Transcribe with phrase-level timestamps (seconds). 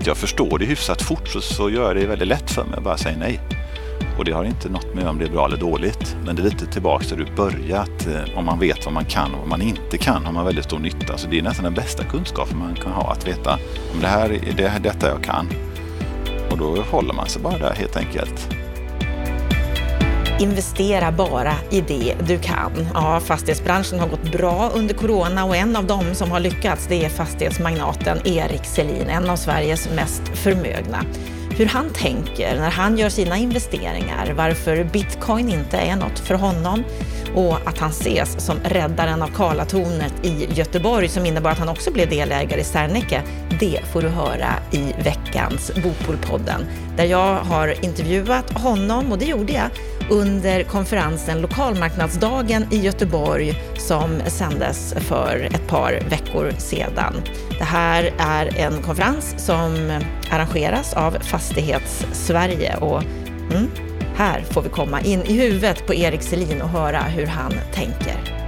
[0.00, 2.76] inte jag förstår det hyfsat fort så, så gör jag det väldigt lätt för mig
[2.76, 3.40] att bara säga nej.
[4.18, 6.16] Och det har inte något med om det är bra eller dåligt.
[6.24, 8.06] Men det är lite tillbaka där du börjat.
[8.06, 10.64] Eh, om man vet vad man kan och vad man inte kan har man väldigt
[10.64, 11.18] stor nytta.
[11.18, 13.12] Så det är nästan den bästa kunskapen man kan ha.
[13.12, 13.58] Att veta
[13.94, 15.46] om det här är det, detta jag kan.
[16.50, 18.48] Och då håller man sig bara där helt enkelt.
[20.40, 22.88] Investera bara i det du kan.
[22.94, 27.04] Ja, fastighetsbranschen har gått bra under corona och en av dem som har lyckats det
[27.04, 31.04] är fastighetsmagnaten Erik Selin, en av Sveriges mest förmögna
[31.60, 36.84] hur han tänker när han gör sina investeringar, varför bitcoin inte är något för honom
[37.34, 41.92] och att han ses som räddaren av Karlatornet i Göteborg som innebar att han också
[41.92, 43.22] blev delägare i Serneke.
[43.60, 49.52] Det får du höra i veckans Bopolpodden där jag har intervjuat honom och det gjorde
[49.52, 49.70] jag
[50.10, 57.14] under konferensen Lokalmarknadsdagen i Göteborg som sändes för ett par veckor sedan.
[57.58, 60.00] Det här är en konferens som
[60.30, 63.02] arrangeras av Fastighets-Sverige och
[63.52, 63.70] mm,
[64.16, 68.40] här får vi komma in i huvudet på Erik Selin och höra hur han tänker.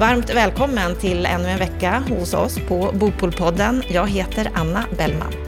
[0.00, 3.82] Varmt välkommen till ännu en vecka hos oss på Bopolpodden.
[3.88, 5.45] Jag heter Anna Bellman.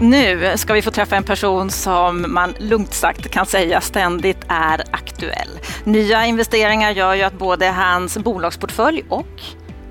[0.00, 4.84] Nu ska vi få träffa en person som man lugnt sagt kan säga ständigt är
[4.90, 5.48] aktuell.
[5.84, 9.42] Nya investeringar gör ju att både hans bolagsportfölj och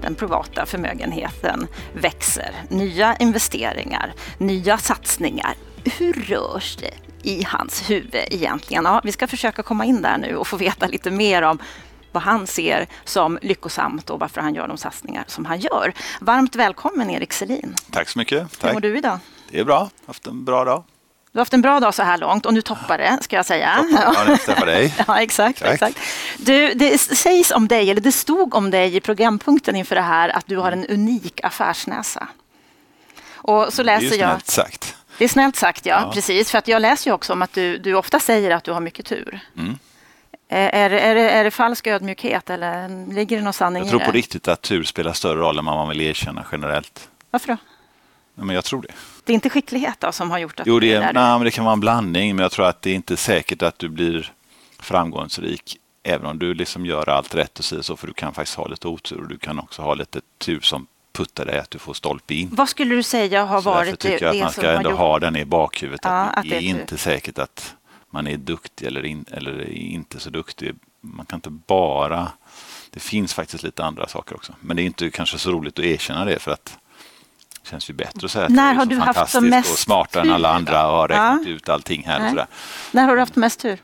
[0.02, 2.52] den privata förmögenheten växer.
[2.70, 5.54] Nya investeringar, nya satsningar.
[5.98, 6.94] Hur rörs det
[7.30, 8.84] i hans huvud egentligen?
[8.86, 11.60] Ja, vi ska försöka komma in där nu och få veta lite mer om
[12.12, 15.94] vad han ser som lyckosamt och varför han gör de satsningar som han gör.
[16.22, 17.76] Varmt välkommen Erik Selin.
[17.92, 18.60] Tack så mycket.
[18.60, 18.70] Tack.
[18.70, 19.20] Hur mår du idag?
[19.52, 19.90] Det är bra.
[20.06, 20.84] Haft en bra dag.
[21.32, 23.46] Du har haft en bra dag så här långt och nu toppar det, ska jag
[23.46, 23.86] säga.
[23.92, 24.96] Ja, det träffar dig.
[25.08, 25.62] ja, exakt.
[25.62, 26.00] exakt.
[26.38, 30.30] Du, det sägs om dig, eller det stod om dig i programpunkten inför det här,
[30.30, 32.28] att du har en unik affärsnäsa.
[33.32, 34.96] Och så läser det är ju snällt sagt.
[35.18, 36.02] Det är snällt sagt, ja.
[36.02, 36.12] ja.
[36.14, 36.52] Precis.
[36.52, 38.80] För att jag läser ju också om att du, du ofta säger att du har
[38.80, 39.40] mycket tur.
[39.58, 39.78] Mm.
[40.50, 43.92] Är, är, är, det, är det falsk ödmjukhet eller ligger det någon sanning i det?
[43.92, 47.10] Jag tror på riktigt att tur spelar större roll än vad man vill erkänna generellt.
[47.32, 47.58] Varför då?
[48.36, 48.94] Ja, men jag tror det.
[49.28, 51.52] Det är inte skicklighet då som har gjort att jo, det, är, nej, men det
[51.52, 54.32] kan vara en blandning, men jag tror att det är inte säkert att du blir
[54.80, 58.68] framgångsrik även om du liksom gör allt rätt och så, för du kan faktiskt ha
[58.68, 61.94] lite otur och du kan också ha lite tur som puttar dig att du får
[61.94, 62.50] stolpe in.
[62.52, 64.90] Vad skulle du säga har så varit det, det, tycker jag att man ska ändå
[64.90, 65.00] gjort...
[65.00, 66.02] ha den i bakhuvudet.
[66.04, 67.76] Ja, att det är, inte säkert att
[68.10, 70.76] man är duktig eller, in, eller inte så duktig.
[71.02, 72.32] Man kan inte bara...
[72.90, 74.54] Det finns faktiskt lite andra saker också.
[74.60, 76.87] Men det är inte kanske så roligt att erkänna det för att det
[77.68, 80.32] känns ju bättre att säga att När har du haft som mest och smartare än
[80.32, 81.52] alla andra och har räknat ja.
[81.52, 82.24] ut allting här.
[82.24, 82.48] Och sådär.
[82.92, 83.82] När har du haft mest tur?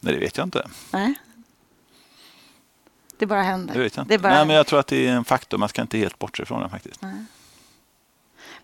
[0.00, 0.68] Nej, det vet jag inte.
[0.90, 1.14] Nej.
[3.18, 3.74] Det bara händer.
[3.74, 4.18] Det vet jag inte.
[4.18, 4.34] Bara...
[4.34, 5.58] Nej, men jag tror att det är en faktor.
[5.58, 7.02] Man ska inte helt bortse ifrån det faktiskt.
[7.02, 7.24] Nej.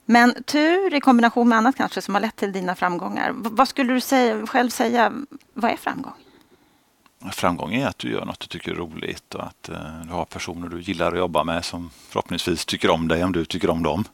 [0.04, 3.32] Men tur i kombination med annat kanske som har lett till dina framgångar.
[3.34, 5.12] Vad skulle du säga, själv säga,
[5.54, 6.12] vad är framgång?
[7.32, 10.24] Framgång är att du gör något du tycker är roligt och att uh, du har
[10.24, 13.82] personer du gillar att jobba med som förhoppningsvis tycker om dig om du tycker om
[13.82, 14.04] dem.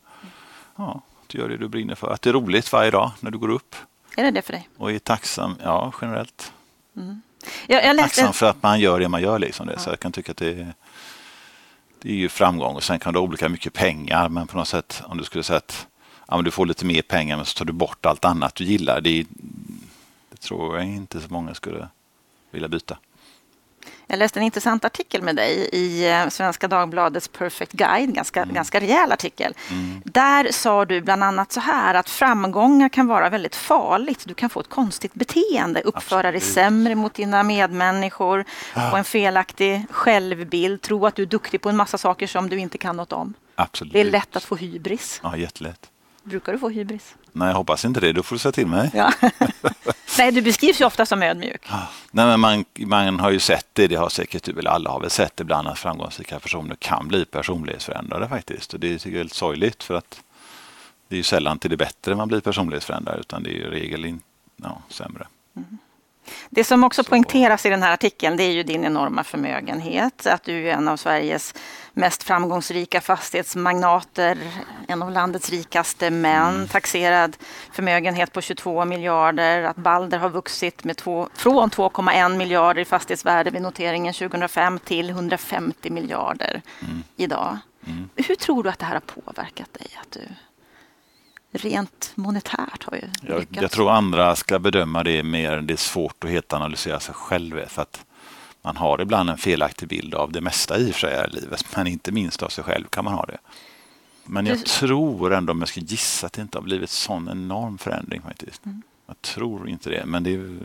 [0.77, 2.11] Ja, att du gör det du brinner för.
[2.11, 3.77] Att det är roligt varje dag när du går upp.
[4.17, 4.69] Är det det för dig?
[4.77, 6.53] Och är tacksam, ja generellt.
[6.97, 7.23] Mm.
[7.67, 8.21] Jag, jag läste...
[8.21, 9.39] Tacksam för att man gör det man gör.
[9.39, 9.73] Liksom det.
[9.73, 9.79] Ja.
[9.79, 10.75] Så jag kan tycka att det är,
[12.03, 14.69] det är ju framgång och sen kan du ha olika mycket pengar men på något
[14.69, 15.87] sätt om du skulle säga att
[16.29, 18.65] ja, men du får lite mer pengar men så tar du bort allt annat du
[18.65, 19.01] gillar.
[19.01, 19.27] Det,
[20.31, 21.89] det tror jag inte så många skulle
[22.51, 22.99] vilja byta.
[24.07, 28.55] Jag läste en intressant artikel med dig i eh, Svenska Dagbladets Perfect Guide, ganska, mm.
[28.55, 29.55] ganska rejäl artikel.
[29.71, 30.03] Mm.
[30.05, 34.25] Där sa du bland annat så här att framgångar kan vara väldigt farligt.
[34.27, 36.43] Du kan få ett konstigt beteende, uppföra Absolut.
[36.43, 38.45] dig sämre mot dina medmänniskor,
[38.75, 38.91] ja.
[38.91, 42.59] få en felaktig självbild, tro att du är duktig på en massa saker som du
[42.59, 43.35] inte kan något om.
[43.55, 43.93] Absolut.
[43.93, 45.21] Det är lätt att få hybris.
[45.23, 45.91] Ja, jättelätt.
[46.23, 47.15] Brukar du få hybris?
[47.37, 48.13] Nej, jag hoppas inte det.
[48.13, 48.91] Då får du säga till mig.
[48.95, 49.13] Ja.
[50.19, 51.69] Nej, du beskrivs ju ofta som ödmjuk.
[52.11, 55.01] Nej, men man, man har ju sett det, det har säkert du väl alla har
[55.01, 58.75] väl sett ibland att framgångsrika personer kan bli personlighetsförändrade faktiskt.
[58.75, 60.21] Och det tycker jag är lite sorgligt för att
[61.09, 63.71] det är ju sällan till det bättre man blir personlighetsförändrad utan det är ju i
[63.71, 64.21] regel in,
[64.57, 65.27] ja, sämre.
[65.57, 65.79] Mm.
[66.51, 67.11] Det som också så.
[67.11, 70.27] poängteras i den här artikeln det är ju din enorma förmögenhet.
[70.27, 71.55] Att du är en av Sveriges
[71.95, 74.39] mest framgångsrika fastighetsmagnater,
[74.89, 76.69] en av landets rikaste män, mm.
[76.69, 77.37] taxerad
[77.73, 83.51] förmögenhet på 22 miljarder, att Balder har vuxit med två, från 2,1 miljarder i fastighetsvärde
[83.51, 87.03] vid noteringen 2005 till 150 miljarder mm.
[87.17, 87.59] idag.
[87.87, 88.09] Mm.
[88.17, 89.89] Hur tror du att det här har påverkat dig?
[90.01, 90.21] Att du
[91.59, 95.57] rent monetärt har ju jag, jag tror andra ska bedöma det mer.
[95.57, 97.69] Det är svårt att helt analysera sig själv.
[97.69, 98.05] För att
[98.65, 101.77] man har ibland en felaktig bild av det mesta i och för sig i livet,
[101.77, 103.39] men inte minst av sig själv kan man ha det.
[104.25, 107.79] Men jag tror ändå, om jag ska gissa, att det inte har blivit sån enorm
[107.79, 108.67] förändring faktiskt.
[108.67, 108.83] Mm.
[109.07, 110.59] Jag tror inte det, men det är.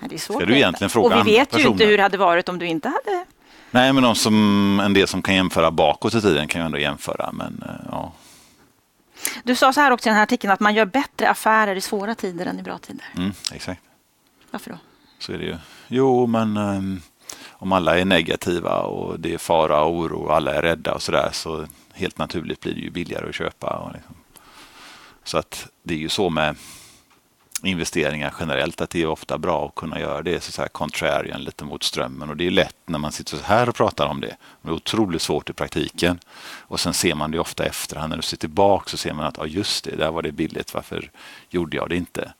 [0.00, 1.86] Ja, Det är svårt Ska du egentligen fråga Och vi andra vet ju inte personer?
[1.86, 3.24] hur det hade varit om du inte hade...
[3.70, 6.78] Nej, men de som, en del som kan jämföra bakåt i tiden kan ju ändå
[6.78, 8.12] jämföra, men eh, ja.
[9.44, 11.80] Du sa så här också i den här artikeln att man gör bättre affärer i
[11.80, 13.04] svåra tider än i bra tider.
[13.16, 13.82] Mm, exakt.
[14.50, 14.78] Varför då?
[15.18, 15.56] Så är det ju.
[15.88, 17.02] Jo, men ehm,
[17.62, 21.02] om alla är negativa och det är fara och oro och alla är rädda och
[21.02, 23.76] sådär så helt naturligt blir det ju billigare att köpa.
[23.76, 24.14] Och liksom.
[25.24, 26.56] Så att det är ju så med
[27.62, 31.44] investeringar generellt att det är ofta bra att kunna göra det så, så här contrarian
[31.44, 34.20] lite mot strömmen och det är lätt när man sitter så här och pratar om
[34.20, 34.36] det.
[34.62, 36.18] Det är otroligt svårt i praktiken
[36.60, 39.36] och sen ser man det ofta efterhand när du ser tillbaka så ser man att
[39.36, 41.10] ja, just det, där var det billigt, varför
[41.50, 42.32] gjorde jag det inte?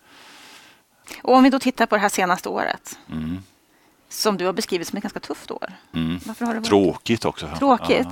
[1.22, 3.42] Och om vi då tittar på det här senaste året Mm.
[4.12, 5.72] Som du har beskrivit som ett ganska tufft år.
[5.94, 6.20] Mm.
[6.26, 7.48] Varför har det varit Tråkigt också.
[7.58, 7.98] tråkigt?
[8.00, 8.10] Ja.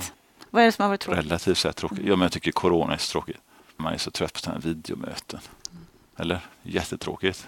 [0.49, 1.25] Vad är det som har varit tråkigt?
[1.25, 1.99] Relativt sett tråkigt.
[2.05, 3.37] Ja, men jag tycker corona är så tråkigt.
[3.77, 5.39] Man är så trött på sådana här videomöten.
[6.17, 6.39] Eller?
[6.63, 7.47] Jättetråkigt.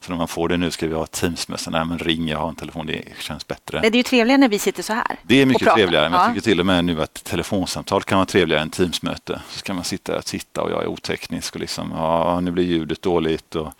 [0.00, 1.72] Så när man får det nu ska vi ha Teamsmöten.
[1.72, 2.86] Nej, men ring, jag har en telefon.
[2.86, 3.80] Det känns bättre.
[3.80, 5.16] Nej, Det är ju trevligare när vi sitter så här.
[5.22, 6.08] Det är mycket trevligare.
[6.10, 6.34] Men jag Ja.
[6.34, 9.40] tycker till och med nu att telefonsamtal kan vara trevligare än Teamsmöte.
[9.50, 12.64] Så ska man sitta och titta och jag är oteknisk och liksom, ja, nu blir
[12.64, 13.54] ljudet dåligt.
[13.54, 13.72] Och,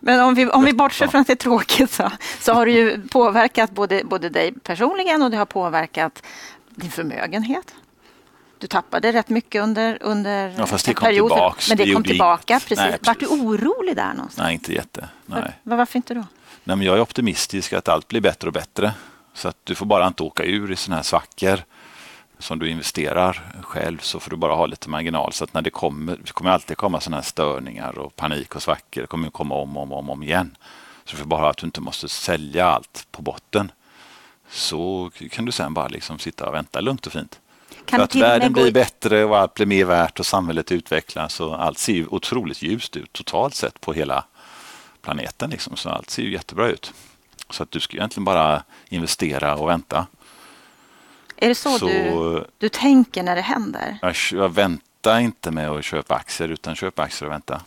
[0.00, 2.10] Men om vi, om vi bortser från att det är tråkigt så,
[2.40, 6.22] så har det ju påverkat både, både dig personligen och det har påverkat
[6.70, 7.74] din förmögenhet.
[8.58, 11.30] Du tappade rätt mycket under, under Ja, fast det kom period.
[11.30, 11.68] tillbaks.
[11.68, 12.62] Men det, Det kom tillbaka, inget.
[12.68, 12.84] precis.
[12.84, 13.42] Nej, Vart du precis.
[13.44, 14.36] orolig där någonstans?
[14.44, 15.08] nej, inte jätte.
[15.26, 15.52] Nej.
[15.62, 16.24] Var, varför inte då?
[16.64, 18.92] Nej, men jag är optimistisk att allt blir bättre och bättre.
[19.34, 21.60] Så att du får bara inte åka ur i sådana här svackor
[22.38, 25.32] som du investerar själv så får du bara ha lite marginal.
[25.32, 28.62] Så att när det kommer, det kommer alltid komma sådana här störningar och panik och
[28.62, 29.00] svackor.
[29.00, 30.56] Det kommer komma om och om, om, om igen.
[31.04, 33.72] Så du får bara att du inte måste sälja allt på botten.
[34.50, 37.40] Så kan du sen bara liksom sitta och vänta lugnt och fint.
[37.84, 41.62] Kan För att världen blir bättre och allt blir mer värt och samhället utvecklas och
[41.62, 44.24] allt ser ju otroligt ljust ut totalt sett på hela
[45.02, 45.50] planeten.
[45.50, 45.76] Liksom.
[45.76, 46.92] Så allt ser ju jättebra ut.
[47.50, 50.06] Så att du ska egentligen bara investera och vänta.
[51.36, 53.98] Är det så, Så- du, du tänker när det händer?
[54.02, 57.60] Jag, jag väntar inte med att köpa aktier utan köpa aktier och vänta.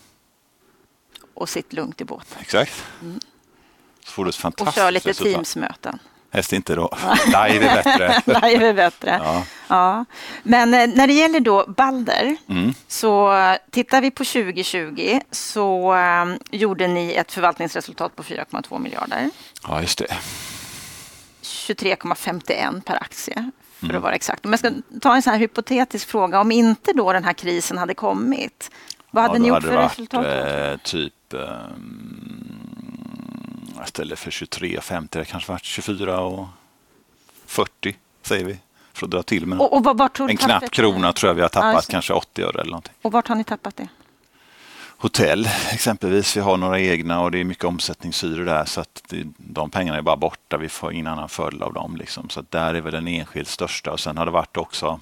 [1.33, 2.37] Och sitt lugnt i båten?
[2.41, 2.83] Exakt.
[4.05, 5.33] Så får du ett Och fantastiskt kör lite resultat.
[5.33, 5.99] Teamsmöten?
[6.31, 6.97] Helst inte då.
[7.25, 8.21] Live är bättre.
[8.49, 9.19] Live är bättre.
[9.23, 9.43] Ja.
[9.67, 10.05] Ja.
[10.43, 12.73] Men eh, när det gäller då Balder Mm.
[12.87, 19.29] så eh, tittar vi på 2020 så eh, gjorde ni ett förvaltningsresultat på 4,2 miljarder.
[19.67, 20.17] ja, just det.
[21.41, 23.97] 23,51 per aktie för Mm.
[23.97, 24.45] att vara exakt.
[24.45, 24.71] Om jag ska
[25.01, 28.71] ta en sån här hypotetisk fråga, om inte då den här krisen hade kommit,
[29.11, 30.25] vad hade ja, ni gjort för resultat?
[30.25, 32.55] Eh, typ um,
[33.85, 36.47] istället för 23,50 det kanske varit 24 och
[37.45, 38.59] 40 säger vi.
[38.93, 41.41] För att dra till med Och, och vart tog en knapp krona tror jag vi
[41.41, 41.91] har Ja, tappat, det.
[41.91, 42.93] kanske 80 öre eller någonting.
[43.01, 43.87] Och vart har ni tappat det?
[45.01, 49.27] Hotell exempelvis, vi har några egna och det är mycket omsättningshyror där så att det,
[49.37, 51.95] de pengarna är bara borta, vi får ingen annan följd av dem.
[51.95, 52.29] Liksom.
[52.29, 54.99] Så att där är väl den enskilt största och sen har det varit också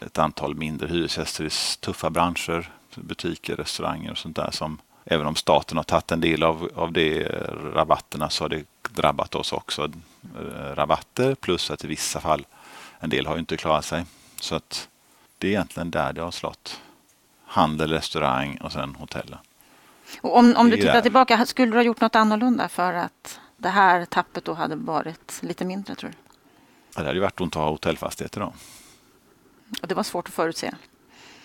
[0.00, 5.36] ett antal mindre hyresgäster i tuffa branscher, butiker, restauranger och sånt där som även om
[5.36, 9.52] staten har tagit en del av, av de eh, rabatterna så har det drabbat oss
[9.52, 9.90] också.
[10.38, 12.46] Eh, rabatter plus att i vissa fall
[13.00, 14.04] en del har ju inte klarat sig.
[14.40, 14.88] Så att
[15.38, 16.81] det är egentligen där det har slått.
[17.52, 19.38] Handel, restaurang och sen hotellen.
[20.20, 23.68] Och om, om du tittar tillbaka, skulle du ha gjort något annorlunda för att det
[23.68, 26.16] här tappet då hade varit lite mindre tror du?
[26.94, 28.52] Ja, Det hade ju varit att ha hotellfastigheter då.
[29.82, 30.70] Och det var svårt att förutse.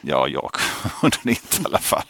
[0.02, 0.52] Ja, jag
[1.02, 2.06] kunde det inte i alla fall.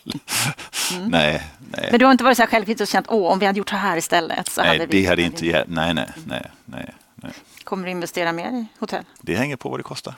[0.91, 1.43] Nej, nej.
[1.73, 1.91] Mm.
[1.91, 3.69] Men du har inte varit så här självkritisk och känt åh, om vi hade gjort
[3.69, 5.01] så här istället så hade nej vi...
[5.01, 5.45] det hade inte.
[5.67, 7.31] Nej, nej, nej, nej, nej.
[7.63, 9.03] Kommer du investera mer i hotell?
[9.21, 10.15] Det hänger på vad det kostar.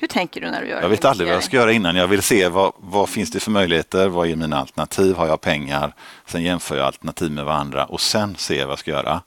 [0.00, 1.96] Hur tänker du när du gör Jag vet aldrig vad jag ska göra innan.
[1.96, 4.08] Jag vill se vad, vad finns det för möjligheter?
[4.08, 5.14] Vad är mina alternativ?
[5.14, 5.94] Har jag pengar?
[6.26, 9.22] Sen jämför jag alternativ med varandra och sen ser jag vad jag ska göra.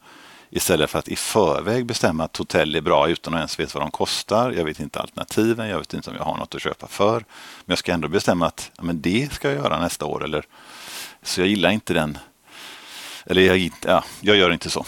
[0.49, 3.83] Istället för att i förväg bestämma att hotell är bra utan att ens veta vad
[3.83, 4.51] de kostar.
[4.51, 7.13] Jag vet inte alternativen, jag vet inte om jag har något att köpa för.
[7.13, 10.23] Men jag ska ändå bestämma att ja, men det ska jag göra nästa år.
[10.23, 10.45] Eller,
[11.23, 12.17] så jag gillar inte den.
[13.25, 14.85] Eller jag, ja, jag gör inte så.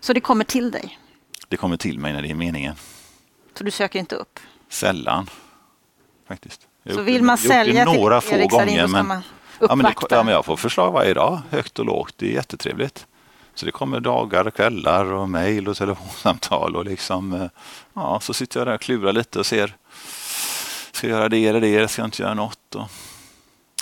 [0.00, 0.98] Så det kommer till dig?
[1.48, 2.74] Det kommer till mig när det är meningen.
[3.54, 4.40] Så du söker inte upp?
[4.72, 5.30] Sällan.
[6.28, 6.60] Faktiskt.
[6.82, 9.22] Jag Så det- vill man det sälja några till få Erik Sarin gånger, men- man
[9.68, 12.14] Ja men, det, ja, men jag får förslag varje dag, högt och lågt.
[12.16, 13.06] Det är jättetrevligt.
[13.54, 17.46] Så det kommer dagar, kvällar och mejl och telefonsamtal och liksom, eh,
[17.94, 19.76] ja, så sitter jag där och klurar lite och ser,
[20.92, 22.74] ska jag göra det eller det, ska jag inte göra något?
[22.74, 22.82] Och,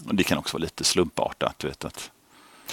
[0.07, 2.11] och det kan också vara lite slumpartat, du vet att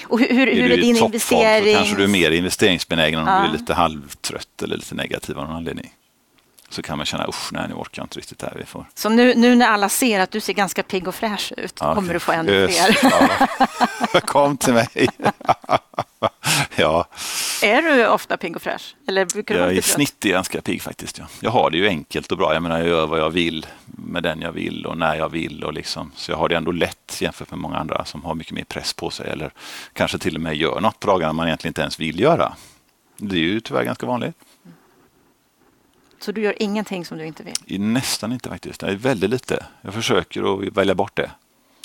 [0.07, 1.75] Och hur, hur, är hur är din investering?
[1.75, 3.39] kanske du är mer investeringsbenägen om Ja.
[3.41, 5.93] du är lite halvtrött eller lite negativ av någon anledning.
[6.69, 8.55] Så kan man känna usch, nej nu orkar jag inte riktigt det här.
[8.59, 8.85] Vi får...
[8.93, 11.95] Så nu, nu när alla ser att du ser ganska pigg och fräsch ut ja,
[11.95, 12.97] kommer du få ännu fler.
[13.03, 14.19] Ja.
[14.21, 14.87] Kom till mig.
[16.75, 17.07] ja.
[17.61, 18.95] Är du ofta pigg och fräsch?
[19.07, 21.17] Eller brukar du ja, I snitt är jag ganska pigg faktiskt.
[21.17, 21.25] Ja.
[21.39, 22.53] Jag har det ju enkelt och bra.
[22.53, 25.63] Jag menar jag gör vad jag vill med den jag vill och när jag vill.
[25.63, 26.11] Och liksom.
[26.15, 28.93] Så jag har det ändå lätt jämfört med många andra som har mycket mer press
[28.93, 29.51] på sig eller
[29.93, 32.53] kanske till och med gör något på dagarna man egentligen inte ens vill göra.
[33.17, 34.35] Det är ju tyvärr ganska vanligt.
[36.19, 37.81] Så du gör ingenting som du inte vill?
[37.81, 38.83] Nästan inte faktiskt.
[38.83, 39.65] Är väldigt lite.
[39.81, 41.31] Jag försöker att välja bort det.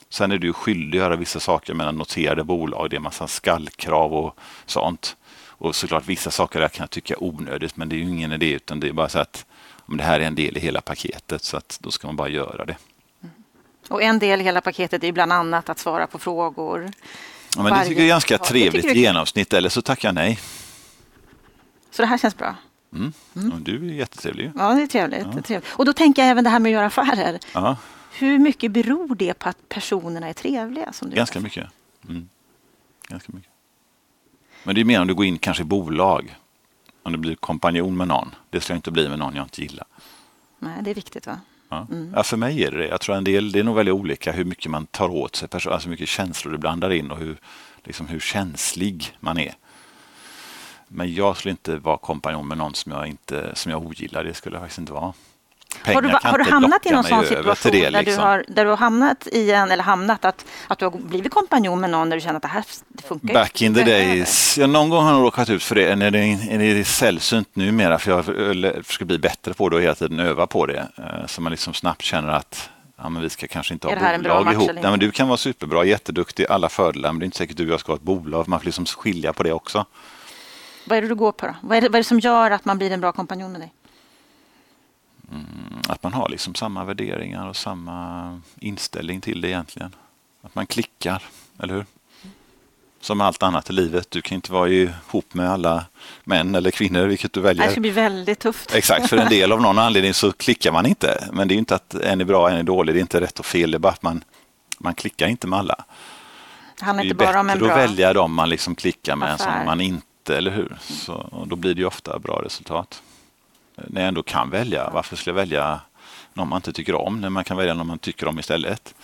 [0.08, 2.90] Sen är du skyldig att göra vissa saker med noterade bolag.
[2.90, 5.16] Det är massa skallkrav och sånt.
[5.62, 8.32] Och såklart vissa saker där kan jag tycka är onödigt men det är ju ingen
[8.32, 9.46] idé utan det är bara så att
[9.76, 12.28] om det här är en del i hela paketet så att då ska man bara
[12.28, 12.76] göra det.
[13.88, 16.90] Och en del i hela paketet är bland annat att svara på frågor.
[17.56, 20.38] Ja, men det tycker jag är ganska trevligt i genomsnitt eller så tackar jag nej.
[21.90, 22.56] Så det här känns bra?
[22.92, 23.12] Mm.
[23.36, 23.64] Mm.
[23.64, 24.52] Du är jättetrevlig.
[24.56, 25.32] Ja, det är trevligt, ja.
[25.32, 25.72] det är trevligt.
[25.72, 27.38] Och då tänker jag även det här med att göra affärer.
[27.54, 27.76] Ja.
[28.12, 30.92] Hur mycket beror det på att personerna är trevliga?
[30.92, 31.44] Som du Ganska vet?
[31.44, 31.66] mycket.
[32.08, 32.28] Mm.
[33.08, 33.50] Ganska mycket.
[34.64, 36.36] Men det är mer om du går in kanske i bolag.
[37.02, 38.34] Om du blir kompanjon med någon.
[38.50, 39.86] Det ska jag inte bli med någon jag inte gillar.
[40.58, 41.40] Nej, det är viktigt va?
[41.68, 41.86] Ja.
[41.90, 42.12] Mm.
[42.16, 42.22] ja.
[42.22, 42.86] för mig är det det.
[42.86, 45.48] Jag tror en del, det är nog väldigt olika hur mycket man tar åt sig,
[45.52, 47.36] alltså hur mycket känslor du blandar in och hur,
[47.84, 49.54] liksom hur känslig man är.
[50.94, 54.24] Men jag skulle inte vara kompanjon med någon som jag, inte, som jag ogillar.
[54.24, 55.12] Det skulle jag faktiskt inte vara.
[55.84, 58.14] Pengar har du, har du hamnat i någon sån situation det, där, liksom.
[58.14, 61.32] du har, där du har hamnat i en, eller hamnat att, att du har blivit
[61.32, 64.58] kompanjon med någon där du känner att det här det funkar Back in the days.
[64.58, 65.96] Ja, någon gång har jag råkat ut för det.
[65.96, 68.24] När det, är är sällsynt numera för jag
[68.86, 70.88] försöker bli bättre på det och hela tiden öva på det.
[70.98, 72.70] Eh, så man liksom snabbt känner att
[73.02, 74.70] ja, men vi ska kanske inte ha bolag ihop.
[74.74, 77.56] Nej, men du kan vara superbra, jätteduktig, alla fördelar men det är inte säkert att
[77.56, 78.48] du och jag ska ha ett bolag.
[78.48, 79.86] Man får liksom skilja på det också.
[80.84, 81.54] Vad är det du går på då?
[81.60, 83.60] Vad är det, vad är det som gör att man blir en bra kompanjon med
[83.60, 83.72] dig?
[85.30, 85.46] Mm,
[85.88, 89.94] att man har liksom samma värderingar och samma inställning till det egentligen.
[90.42, 91.22] Att man klickar,
[91.62, 91.86] eller hur?
[93.00, 94.10] Som allt annat i livet.
[94.10, 95.84] Du kan inte vara ihop med alla
[96.24, 97.66] män eller kvinnor, vilket du väljer.
[97.66, 98.74] Det ska bli väldigt tufft.
[98.74, 101.28] Exakt, för en del av någon anledning så klickar man inte.
[101.32, 102.94] Men det är inte att en är bra, en är dålig.
[102.94, 103.70] Det är inte rätt och fel.
[103.70, 104.24] Det är bara att man,
[104.78, 105.84] man klickar inte med alla.
[106.78, 109.34] Det handlar inte bara om en bra är att välja dem man liksom klickar med
[109.34, 109.44] affär.
[109.44, 110.76] som man inte inte, eller hur?
[110.80, 113.02] Så, och då blir det ju ofta bra resultat.
[113.76, 115.80] När jag ändå kan välja, varför skulle jag välja
[116.34, 118.94] någon man inte tycker om när man kan välja någon man tycker om istället?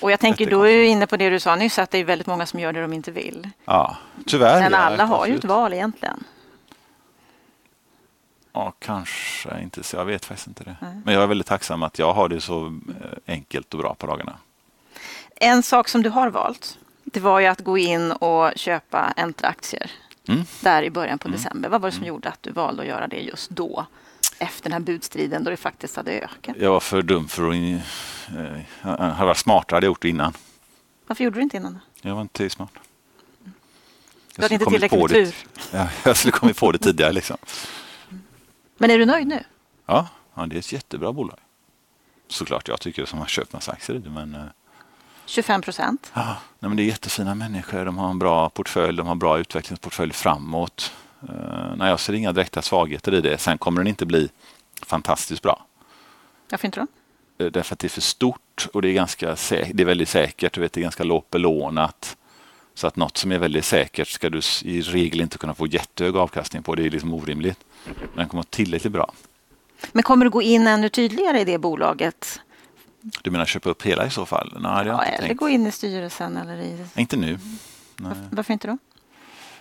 [0.00, 2.04] Och jag tänker, du är ju inne på det du sa nyss, att det är
[2.04, 3.48] väldigt många som gör det de inte vill.
[3.64, 3.96] Ja,
[4.26, 4.60] tyvärr.
[4.60, 6.24] Men alla har ju ett val egentligen.
[8.52, 9.96] Ja, kanske inte så.
[9.96, 10.76] Jag vet faktiskt inte det.
[10.80, 11.00] Nej.
[11.04, 14.06] Men jag är väldigt tacksam att jag har det så eh, enkelt och bra på
[14.06, 14.38] dagarna.
[15.36, 19.90] En sak som du har valt, det var ju att gå in och köpa Entra-aktier.
[20.30, 20.44] Mm.
[20.60, 21.36] Där i början på mm.
[21.36, 21.68] december.
[21.68, 22.08] Vad var det som mm.
[22.08, 23.86] gjorde att du valde att göra det just då?
[24.38, 26.56] Efter den här budstriden då det faktiskt hade ökat.
[26.58, 27.54] Jag var för dum för att...
[28.82, 30.32] Eh, hade varit smartare hade jag gjort det innan.
[31.06, 31.78] Varför gjorde du inte innan?
[32.02, 32.70] Jag var inte smart.
[34.36, 35.34] Du hade inte tillräckligt med tur?
[35.72, 37.12] Ja, jag skulle kommit på det tidigare.
[37.12, 37.36] Liksom.
[38.78, 39.44] Men är du nöjd nu?
[39.86, 41.38] Ja, ja, det är ett jättebra bolag.
[42.28, 44.10] Såklart jag tycker som har köpt massa aktier i det.
[44.10, 44.44] Men, eh,
[45.30, 46.10] 25 procent.
[46.14, 47.84] Ja, nej, men det är jättefina människor.
[47.84, 50.92] De har en bra portfölj, de har bra utvecklingsportfölj framåt.
[51.22, 53.38] Uh, nej, jag ser inga direkta svagheter i det.
[53.38, 54.28] Sen kommer den inte bli
[54.82, 55.66] fantastiskt bra.
[56.50, 57.44] Varför inte då?
[57.44, 60.54] Uh, därför att det är för stort och det är, ganska det är väldigt säkert.
[60.54, 62.16] Du vet, det är ganska lågt belånat.
[62.74, 66.16] Så att något som är väldigt säkert ska du i regel inte kunna få jättehög
[66.16, 66.74] avkastning på.
[66.74, 67.58] Det är liksom orimligt.
[67.84, 69.12] Men den kommer att vara tillräckligt bra.
[69.92, 72.40] Men kommer du gå in ännu tydligare i det bolaget
[73.22, 74.52] du menar köpa upp hela i så fall?
[74.60, 75.38] Nej, det ja, eller tänkt.
[75.38, 76.86] gå in i styrelsen eller i...
[76.94, 77.38] Inte nu.
[77.96, 78.12] Nej.
[78.30, 78.78] Varför inte då?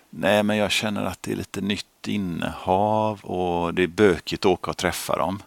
[0.09, 4.51] Nej, men jag känner att det är lite nytt innehav och det är bökigt att
[4.51, 5.41] åka och träffa dem.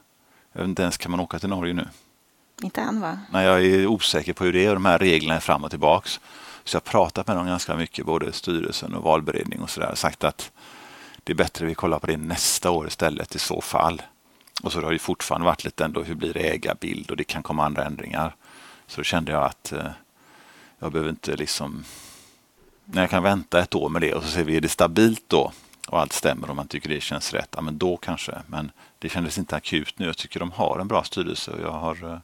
[0.53, 1.89] Jag vet inte ens, kan man åka till Norge nu?
[2.63, 3.19] Inte än va?
[3.31, 5.71] Nej, jag är osäker på hur det är och de här reglerna är fram och
[5.71, 6.21] tillbaks.
[6.65, 9.95] Så jag har pratat med dem ganska mycket, både styrelsen och valberedning och sådär.
[9.95, 10.51] Sagt att
[11.25, 14.03] det är bättre att vi kollar på det nästa år istället i så fall.
[14.63, 17.43] Och så har det fortfarande varit lite ändå, hur blir det ägarbild och det kan
[17.43, 18.35] komma andra ändringar.
[18.87, 19.91] Så då kände jag att eh,
[20.79, 21.85] jag behöver inte liksom,
[22.85, 25.25] när jag kan vänta ett år med det och så ser vi, är det stabilt
[25.27, 25.53] då
[25.89, 28.39] och allt stämmer och man tycker det känns rätt, ja men då kanske.
[28.47, 30.07] Men det kändes inte akut nu.
[30.07, 32.23] Jag tycker de har en bra styrelse och jag har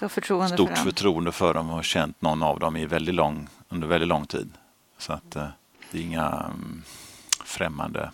[0.00, 3.48] eh, förtroende stort för förtroende för dem och känt någon av dem i väldigt lång,
[3.68, 4.52] under väldigt lång tid.
[4.98, 5.46] Så att eh,
[5.90, 6.82] det är inga mm,
[7.44, 8.10] främmande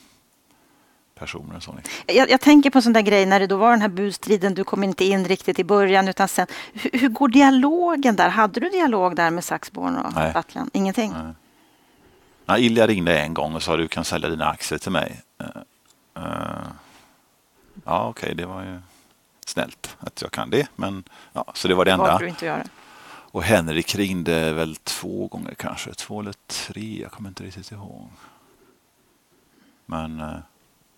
[1.21, 1.61] personer.
[1.61, 1.75] Så
[2.07, 4.55] jag, jag, tänker på en sån där grej när det då var den här budstriden,
[4.55, 6.47] du kom inte in riktigt i början utan sen.
[6.73, 8.29] Hur, hur går dialogen där?
[8.29, 10.35] Hade du dialog där med Saxborn och Nej.
[10.73, 11.13] Ingenting?
[11.13, 11.33] Nej.
[12.47, 15.23] Nej, Ilja ringde en gång och sa du kan sälja dina aktier till mig.
[15.43, 16.25] Uh, uh,
[17.85, 18.79] Ja, okej, okay, det var ju
[19.47, 20.69] snällt att jag kan det.
[20.77, 22.19] Men, ja, så det var det enda.
[22.19, 22.65] du inte göra?
[23.33, 25.95] Och Henrik ringde väl två gånger kanske.
[25.95, 28.09] Två eller tre, jag kommer inte riktigt ihåg.
[29.87, 30.37] Men eh,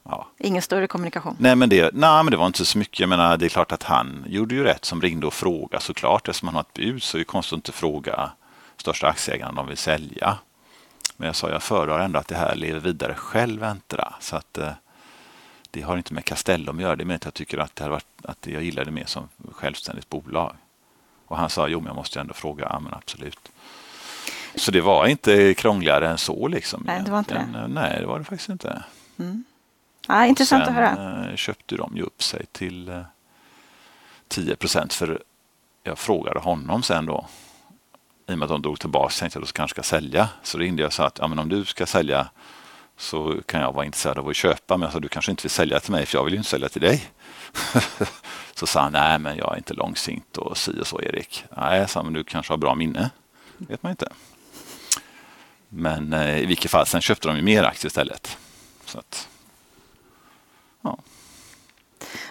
[0.04, 0.28] ja.
[0.38, 1.37] Ingen större kommunikation?
[1.38, 3.00] Nej men, det, nej, men det var inte så mycket.
[3.00, 6.28] Jag menar, det är klart att han gjorde ju rätt som ringde och frågade såklart.
[6.28, 8.30] Eftersom han har ett bud så är det konstigt att inte fråga
[8.76, 10.38] största aktieägaren om de vill sälja.
[11.16, 14.14] Men jag sa jag föredrar ändå att det här lever vidare själv Entra.
[14.21, 14.73] Så att eh,
[15.71, 16.97] det har inte med Castellum att göra.
[16.97, 20.09] Det är att jag tycker att, det varit, att jag gillar det mer som självständigt
[20.09, 20.56] bolag.
[21.26, 22.66] Och han sa, jo men jag måste ändå fråga.
[22.71, 23.52] Ja men absolut.
[24.54, 26.49] Så det var inte krångligare än så.
[26.49, 26.82] Liksom.
[26.87, 27.68] Nej, det var inte det.
[27.68, 28.82] Nej, det var det faktiskt inte.
[29.18, 29.44] Mm.
[30.09, 31.28] Ja, intressant sen, att höra.
[31.30, 33.04] Eh, köpte de ju upp sig till
[34.28, 34.92] 10 eh, procent.
[34.92, 35.23] För
[35.82, 37.26] jag frågade honom sen då.
[38.28, 40.28] I och med att de drog tillbaka tänkte jag att de kanske ska sälja.
[40.42, 42.28] Så ringde jag och sa att ja, men om du ska sälja
[42.97, 44.76] så kan jag vara intresserad av att köpa.
[44.76, 46.50] Men jag sa du kanske inte vill sälja till mig för jag vill ju inte
[46.50, 47.11] sälja till dig.
[48.54, 51.44] så sa han nej men jag är inte långsint och si och så Erik.
[51.56, 53.11] Nej, sa men du kanske har bra minne.
[53.56, 54.09] vet man inte.
[55.68, 58.38] Men eh, i vilket fall, sen köpte de ju mer aktier istället.
[58.85, 59.28] Så att,
[60.82, 60.98] ja.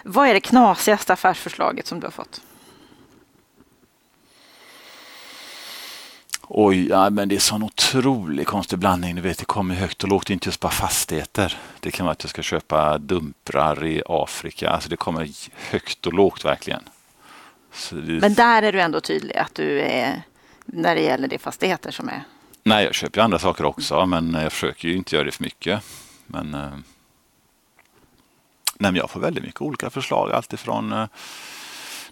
[0.04, 2.40] Vad är det knasigaste affärsförslaget som du har fått?
[6.48, 9.14] Oj, ja, men det är sån otrolig konstig blandning.
[9.14, 11.58] Du vet, det kommer högt och lågt, inte just bara fastigheter.
[11.80, 14.70] Det kan vara att jag ska köpa dumprar i Afrika.
[14.70, 15.28] Alltså det kommer
[15.70, 16.82] högt och lågt verkligen.
[17.90, 18.20] Det...
[18.20, 20.22] Men där är du ändå tydlig att du är
[20.64, 22.22] när det gäller de fastigheter som är
[22.64, 25.42] Nej, jag köper ju andra saker också, men jag försöker ju inte göra det för
[25.42, 25.82] mycket.
[26.26, 26.70] Men, eh,
[28.78, 31.06] nej, jag får väldigt mycket olika förslag, alltifrån eh,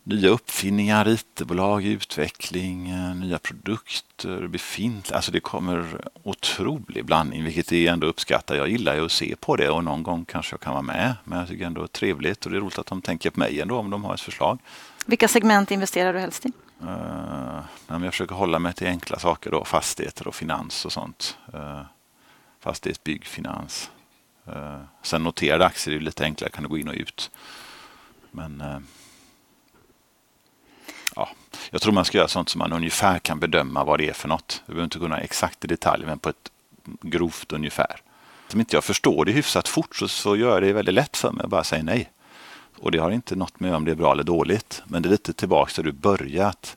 [0.02, 5.16] nya uppfinningar, IT-bolag, utveckling, eh, nya produkter, befintliga.
[5.16, 8.56] Alltså det kommer otrolig blandning, vilket är ändå uppskattar.
[8.56, 11.14] Jag gillar ju att se på det och någon gång kanske jag kan vara med.
[11.24, 13.40] Men jag tycker ändå det är trevligt och det är roligt att de tänker på
[13.40, 14.58] mig ändå om de har ett förslag.
[15.06, 16.52] Vilka segment investerar du helst i?
[16.82, 21.38] Uh, jag försöker hålla mig till enkla saker, då, fastigheter och finans och sånt.
[21.54, 21.82] Uh,
[22.60, 23.90] fastighet, bygg, finans.
[24.54, 27.30] Eh, sen noterade aktier är lite enklare, kan du gå in och ut.
[28.30, 28.78] Men eh,
[31.16, 31.28] ja,
[31.70, 34.28] jag tror man ska göra sånt som man ungefär kan bedöma vad det är för
[34.28, 34.62] något.
[34.66, 36.50] Du behöver inte kunna exakt i detalj, men på ett
[36.84, 38.00] grovt ungefär.
[38.52, 41.32] Om inte jag förstår det hyfsat fort så, så gör jag det väldigt lätt för
[41.32, 42.10] mig att bara säga nej.
[42.78, 44.82] Och det har inte något med om det är bra eller dåligt.
[44.84, 46.76] Men det är lite tillbaka där du börjat.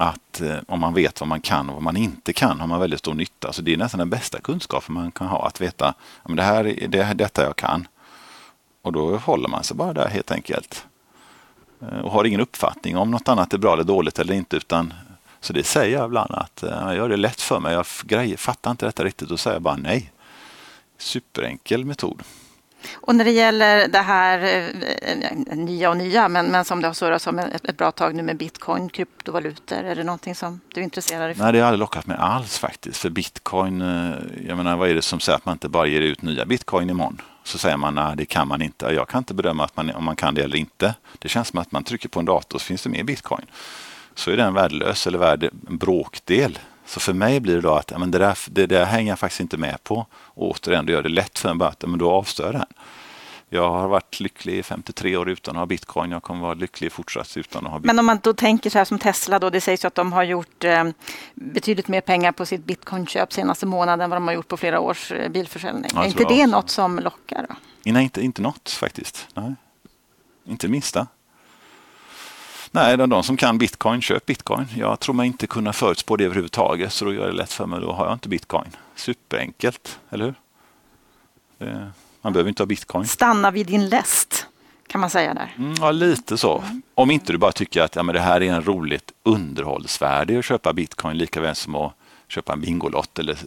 [0.00, 2.80] Att eh, om man vet vad man kan och vad man inte kan har man
[2.80, 3.52] väldigt stor nytta.
[3.52, 5.46] Så det är nästan den bästa kunskapen man kan ha.
[5.46, 7.88] Att veta att det här är det, detta jag kan.
[8.82, 10.86] Och då håller man sig bara där helt enkelt.
[11.82, 14.56] Eh, och har ingen uppfattning om något annat är bra eller dåligt eller inte.
[14.56, 14.94] utan
[15.40, 17.74] Så det säger jag ibland att eh, jag gör det lätt för mig.
[17.74, 19.28] Jag grejer, fattar inte detta riktigt.
[19.28, 20.12] Då säger jag bara nej.
[20.98, 22.22] Superenkel metod.
[22.92, 26.86] Och när det gäller det här eh, eh, nya och nya, men, men som det
[26.86, 30.60] har surrats om ett, ett bra tag nu med bitcoin, kryptovalutor, är det någonting som
[30.74, 31.38] du är intresserad av?
[31.38, 32.96] Nej, det har aldrig lockat mig alls faktiskt.
[32.96, 34.14] För bitcoin, eh,
[34.46, 36.90] jag menar vad är det som säger att man inte bara ger ut nya bitcoin
[36.90, 37.20] imorgon?
[37.44, 38.86] Så säger man nej, det kan man inte.
[38.86, 40.94] Jag kan inte bedöma att man, om man kan det eller inte.
[41.18, 43.46] Det känns som att man trycker på en dator så finns det mer bitcoin.
[44.14, 46.58] Så är den värdelös eller värd en bråkdel
[46.90, 49.40] så för mig blir det då att men det, där, det där hänger jag faktiskt
[49.40, 50.06] inte med på.
[50.12, 52.66] Och återigen, det gör det lätt för mig att men då avstår jag den.
[53.48, 56.10] Jag har varit lycklig i 53 år utan att ha bitcoin.
[56.10, 57.96] Jag kommer vara lycklig fortsatt utan att ha bitcoin.
[57.96, 59.50] Men om man då tänker så här som Tesla då.
[59.50, 60.84] Det sägs att de har gjort eh,
[61.34, 64.80] betydligt mer pengar på sitt bitcoinköp senaste månaden än vad de har gjort på flera
[64.80, 65.90] års eh, bilförsäljning.
[65.94, 67.46] är inte det något som lockar?
[67.48, 67.54] Då?
[67.92, 69.28] Nej, inte, inte något faktiskt.
[69.34, 69.54] Nej.
[70.44, 71.06] Inte minsta.
[72.70, 74.66] Nej, de, de som kan bitcoin, köp bitcoin.
[74.76, 77.80] Jag tror mig inte kunna förutspå det överhuvudtaget så då gör det lätt för mig.
[77.80, 78.76] Då har jag inte bitcoin.
[78.94, 80.34] Superenkelt, eller hur?
[81.58, 83.06] Det, man behöver inte ha bitcoin.
[83.06, 84.46] Stanna vid din läst
[84.86, 85.54] kan man säga där.
[85.58, 86.64] Mm, ja, lite så.
[86.94, 90.44] Om inte du bara tycker att ja, men det här är en roligt underhållsvärde att
[90.44, 91.92] köpa bitcoin lika väl som att
[92.28, 93.38] köpa en Bingolott eller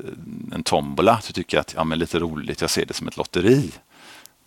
[0.53, 1.21] en tombola.
[1.21, 3.71] Så tycker jag att ja, men lite roligt, jag ser det som ett lotteri.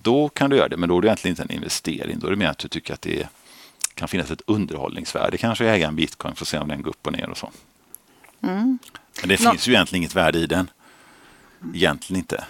[0.03, 2.19] Då kan du göra det, men då är det egentligen inte en investering.
[2.19, 3.29] Då är det mer att du tycker att det är
[3.97, 7.07] kan finnas ett underhållningsvärde kanske äga en bitcoin för att se om den går upp
[7.07, 7.51] och ner och så.
[8.43, 8.79] Mm.
[9.21, 10.71] Men det finns ju egentligen inget värde i den.
[11.75, 12.45] Egentligen inte.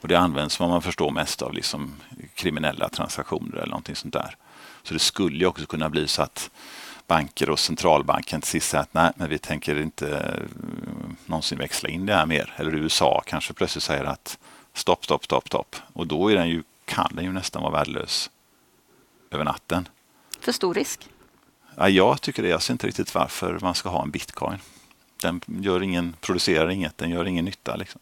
[0.00, 1.96] Och det används vad man förstår mest av liksom
[2.34, 4.36] kriminella transaktioner eller någonting sånt där.
[4.82, 6.50] Så det skulle ju också kunna bli så att
[7.06, 10.66] banker och centralbanken till sist säger att nej, men vi tänker inte eh,
[11.26, 12.54] någonsin växla in det här mer.
[12.56, 14.38] Eller USA kanske plötsligt säger att
[14.74, 15.76] stopp, stopp, stopp, stopp.
[15.92, 18.30] Och då är den ju, kan den ju nästan vara värdelös
[19.30, 19.88] över natten
[20.40, 21.08] för stor risk?
[21.76, 22.48] Ja, jag tycker det.
[22.48, 24.58] Jag ser inte riktigt varför man ska ha en bitcoin.
[25.22, 27.76] Den gör ingen, producerar inget, den gör ingen nytta.
[27.76, 28.00] Liksom.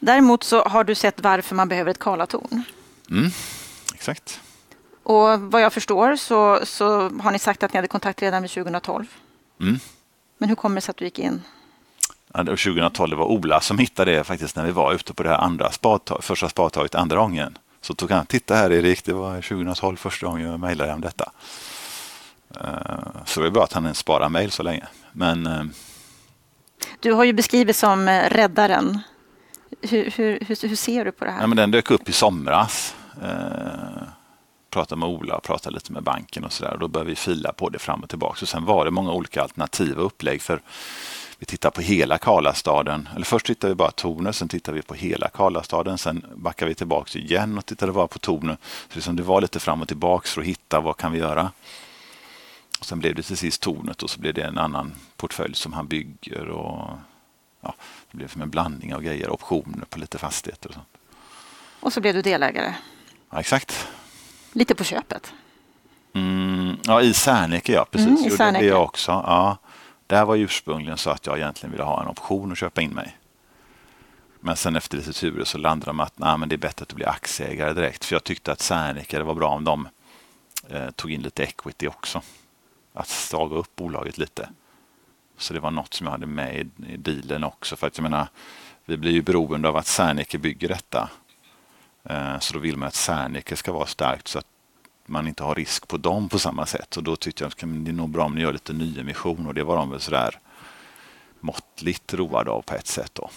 [0.00, 2.62] Däremot så har du sett varför man behöver ett Karlatorn.
[3.10, 3.30] Mm,
[3.94, 4.40] exakt.
[5.02, 8.50] Och vad jag förstår så, så har ni sagt att ni hade kontakt redan vid
[8.50, 9.06] 2012.
[9.60, 9.78] Mm.
[10.38, 11.42] Men hur kommer det sig att du gick in?
[12.32, 15.28] Ja, 2012 det var Ola som hittade det faktiskt när vi var ute på det
[15.28, 17.58] här andra spadtag, första spadtaget andra gången.
[17.80, 21.32] Så tog han, titta här Erik, det var 2012 första gången jag mejlade om detta.
[22.56, 24.86] Uh, så det är bra att han sparar mejl så länge.
[25.12, 25.64] Men, uh,
[27.00, 28.98] du har ju beskrivits som eh, räddaren.
[29.82, 31.40] Hur, hur, hur, hur, ser du på det här?
[31.40, 32.94] Ja, men den dök upp i somras.
[33.22, 34.02] Uh,
[34.70, 36.76] pratade med Ola, pratade lite med banken och sådär.
[36.80, 38.38] Då började vi fila på det fram och tillbaka.
[38.42, 40.42] Och sen var det många olika alternativa upplägg.
[40.42, 40.60] för
[41.40, 43.08] vi tittar på hela Karlastaden.
[43.14, 45.98] Eller först tittar vi bara tornet, sen tittar vi på hela Karlastaden.
[45.98, 48.58] Sen backar vi tillbaka igen och tittade bara på tornet.
[48.88, 51.52] Så liksom det var lite fram och tillbaka för att hitta vad kan vi göra.
[52.80, 55.72] Och sen blev det till sist tornet och så blev det en annan portfölj som
[55.72, 56.48] han bygger.
[56.48, 56.90] och
[57.60, 57.74] ja,
[58.10, 60.88] Det blev som en blandning av grejer, optioner på lite fastigheter och sånt.
[61.80, 62.74] Och så blev du delägare?
[63.30, 63.88] Ja, exakt.
[64.52, 65.32] Lite på köpet?
[66.12, 68.08] Mm, ja, i Serneke ja, precis.
[68.08, 68.64] Mm, i Serneke.
[68.64, 69.10] Det också.
[69.10, 69.58] Ja.
[70.10, 72.90] Det här var ursprungligen så att jag egentligen ville ha en option och köpa in
[72.90, 73.16] mig.
[74.40, 76.88] Men sen efter lite turer så landade de att nah, men det är bättre att
[76.88, 78.04] du blir aktieägare direkt.
[78.04, 79.88] För jag tyckte att Serneke, det var bra om de
[80.68, 82.22] eh, tog in lite equity också.
[82.92, 84.48] Att staga upp bolaget lite.
[85.36, 87.76] Så det var något som jag hade med i, i dealen också.
[87.76, 88.28] För att jag menar,
[88.84, 91.10] vi blir ju beroende av att Serneke bygger detta.
[92.04, 94.46] Eh, så då vill man att Serneke ska vara starkt så att
[95.10, 96.96] man inte har risk på dem på samma sätt.
[96.96, 99.54] Och då tyckte jag att det är nog bra om ni gör lite nyemission och
[99.54, 100.38] det var de väl sådär
[101.40, 103.10] måttligt roade av på ett sätt.
[103.14, 103.30] Då.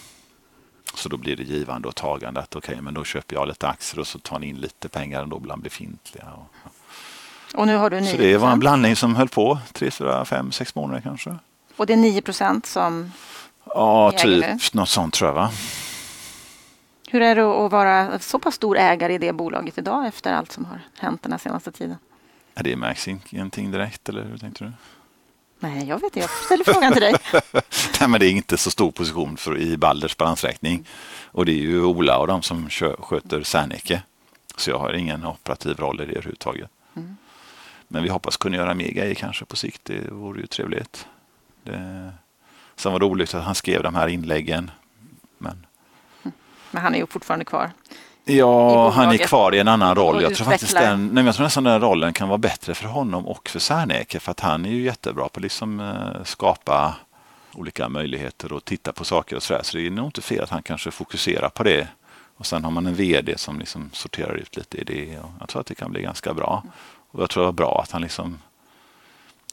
[0.95, 3.67] Så då blir det givande och tagande att okej, okay, men då köper jag lite
[3.67, 6.25] aktier och så tar ni in lite pengar då bland befintliga.
[7.55, 8.11] Och, nu har du 9%.
[8.11, 11.35] Så det var en blandning som höll på tre, fyra, fem, sex månader kanske.
[11.75, 13.11] Och det är 9 procent som
[13.65, 15.35] Ja, typ något sånt tror jag.
[15.35, 15.51] Va?
[17.13, 20.51] Hur är det att vara så pass stor ägare i det bolaget idag efter allt
[20.51, 21.97] som har hänt den här senaste tiden?
[22.53, 24.71] Ja, det märks ingenting direkt, eller hur tänkte du?
[25.59, 26.19] Nej, jag vet inte.
[26.19, 27.15] Jag ställer frågan till dig.
[27.99, 30.87] Nej, men det är inte så stor position för, i Balders balansräkning.
[31.25, 34.03] Och det är ju Ola och de som kö, sköter Serneke.
[34.57, 36.69] Så jag har ingen operativ roll i det överhuvudtaget.
[36.95, 37.17] Mm.
[37.87, 39.85] Men vi hoppas kunna göra mer grejer kanske på sikt.
[39.85, 41.07] Det vore ju trevligt.
[41.63, 42.11] Det...
[42.75, 44.71] Sen var det olyckligt att han skrev de här inläggen.
[45.37, 45.65] Men
[46.73, 47.71] men han är ju fortfarande kvar.
[48.25, 50.21] Ja, han är kvar i en annan roll.
[50.21, 53.27] Jag tror, faktiskt den, nej, jag tror nästan den rollen kan vara bättre för honom
[53.27, 56.95] och för Serneke för att han är ju jättebra på att liksom, eh, skapa
[57.53, 59.61] olika möjligheter och titta på saker och sådär.
[59.63, 61.87] Så det är nog inte fel att han kanske fokuserar på det.
[62.37, 65.19] Och sen har man en VD som liksom sorterar ut lite i det.
[65.19, 66.63] Och jag tror att det kan bli ganska bra.
[67.11, 68.37] Och jag tror det var bra att han liksom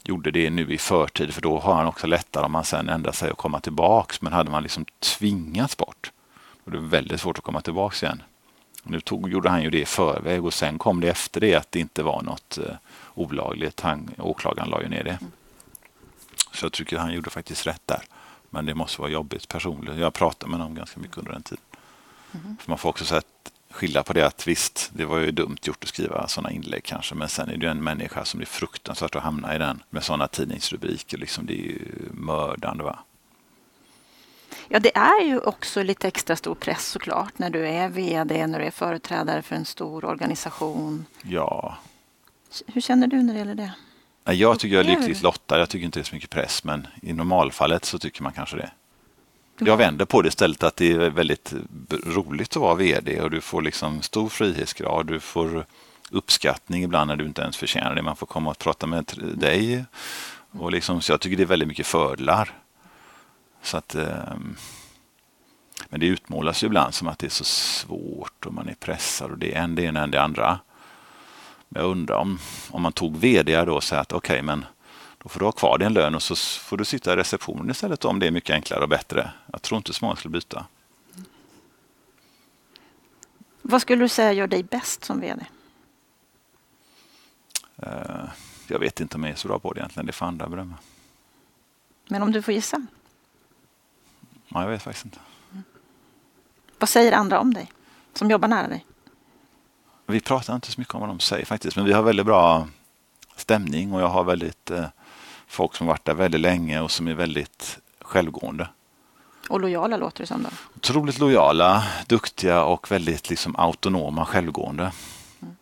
[0.02, 3.12] gjorde det nu i förtid för då har han också lättare om man sen ändrar
[3.12, 4.22] sig och komma tillbaks.
[4.22, 6.12] Men hade man liksom tvingats bort
[6.64, 8.22] och det är väldigt svårt att komma tillbaka igen.
[8.82, 11.72] Nu tog, gjorde han ju det i förväg och sen kom det efter det att
[11.72, 12.74] det inte var något eh,
[13.14, 13.80] olagligt.
[13.80, 15.18] Han, åklagaren la ju ner det.
[16.52, 18.02] Så jag tycker han gjorde faktiskt rätt där.
[18.50, 19.98] Men det måste vara jobbigt personligen.
[19.98, 21.64] Jag pratade med honom ganska mycket under den tiden.
[22.32, 22.56] Mm.
[22.60, 23.22] För man får också säga
[23.70, 27.14] skilja på det att visst, det var ju dumt gjort att skriva sådana inlägg kanske,
[27.14, 30.04] men sen är det ju en människa som är fruktansvärt att hamna i den med
[30.04, 31.18] sådana tidningsrubriker.
[31.18, 32.84] Liksom, det är ju mördande.
[32.84, 32.98] Va?
[34.72, 38.58] Ja, det är ju också lite extra stor press såklart när du är VD, när
[38.58, 41.06] du är företrädare för en stor organisation.
[41.22, 41.76] Ja.
[42.66, 43.72] Hur känner du när det gäller det?
[44.32, 45.58] Jag tycker jag är lyckligt lottad.
[45.58, 48.56] Jag tycker inte det är så mycket press, men i normalfallet så tycker man kanske
[48.56, 48.70] det.
[49.58, 51.54] Jag vänder på det istället att det är väldigt
[52.06, 55.06] roligt att vara VD och du får liksom stor frihetsgrad.
[55.06, 55.66] Du får
[56.10, 58.02] uppskattning ibland när du inte ens förtjänar det.
[58.02, 59.84] Man får komma och prata med dig.
[60.50, 62.59] Och liksom, så jag tycker det är väldigt mycket fördelar.
[63.62, 63.96] Så att,
[65.88, 69.30] men det utmålas ju ibland som att det är så svårt och man är pressad
[69.30, 70.58] och det är en det ena än det andra.
[71.68, 72.38] Men jag undrar om,
[72.70, 74.64] om man tog vd då och sa att okej, okay, men
[75.18, 78.04] då får du ha kvar din lön och så får du sitta i receptionen istället
[78.04, 79.30] om det är mycket enklare och bättre.
[79.52, 80.66] Jag tror inte så många skulle byta.
[83.62, 85.46] Vad skulle du säga gör dig bäst som vd?
[88.66, 90.06] Jag vet inte om jag är så bra på det egentligen.
[90.06, 90.74] Det får andra berömma.
[92.08, 92.86] Men om du får gissa?
[94.54, 95.18] Ja, jag vet faktiskt inte.
[95.52, 95.64] Mm.
[96.78, 97.72] Vad säger andra om dig
[98.14, 98.86] som jobbar nära dig?
[100.06, 102.68] Vi pratar inte så mycket om vad de säger faktiskt, men vi har väldigt bra
[103.36, 104.84] stämning och jag har väldigt eh,
[105.46, 108.68] folk som varit där väldigt länge och som är väldigt självgående.
[109.48, 110.48] Och lojala låter det som då?
[110.76, 114.92] Otroligt lojala, duktiga och väldigt liksom autonoma, självgående.
[115.42, 115.56] Mm.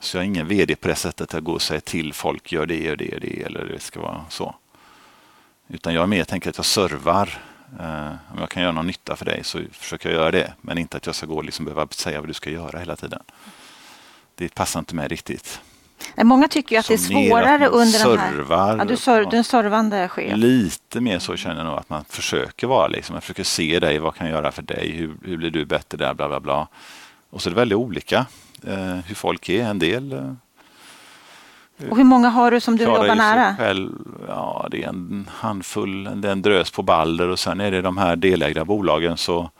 [0.00, 2.52] Så jag är ingen vd på det sättet att jag går och säger till folk
[2.52, 4.54] gör det, gör det, gör det eller det ska vara så.
[5.68, 7.42] Utan jag är mer tänker att jag servar
[7.80, 10.52] Uh, om jag kan göra någon nytta för dig så försöker jag göra det.
[10.60, 12.96] Men inte att jag ska gå och liksom behöva säga vad du ska göra hela
[12.96, 13.22] tiden.
[14.34, 15.60] det passar inte mig riktigt.
[16.16, 18.76] Många tycker ju att det är svårare under servar, den här...
[18.76, 20.36] Ja, du, sör, du är en servande chef.
[20.36, 22.88] Lite mer så känner jag nog att man försöker vara.
[22.88, 23.14] Liksom.
[23.14, 24.92] Jag försöker se dig, vad kan jag göra för dig?
[24.92, 26.14] Hur, hur blir du bättre där?
[26.14, 26.68] Bla, bla, bla.
[27.30, 28.26] Och så är det väldigt olika
[28.66, 29.64] eh, hur folk är.
[29.64, 30.32] En del eh,
[31.90, 33.56] och hur många har du som du jobbar nära?
[33.56, 33.92] Själv,
[34.28, 37.82] ja, det är en handfull, det är en drös på Balder och sen är det
[37.82, 39.50] de här delägda bolagen så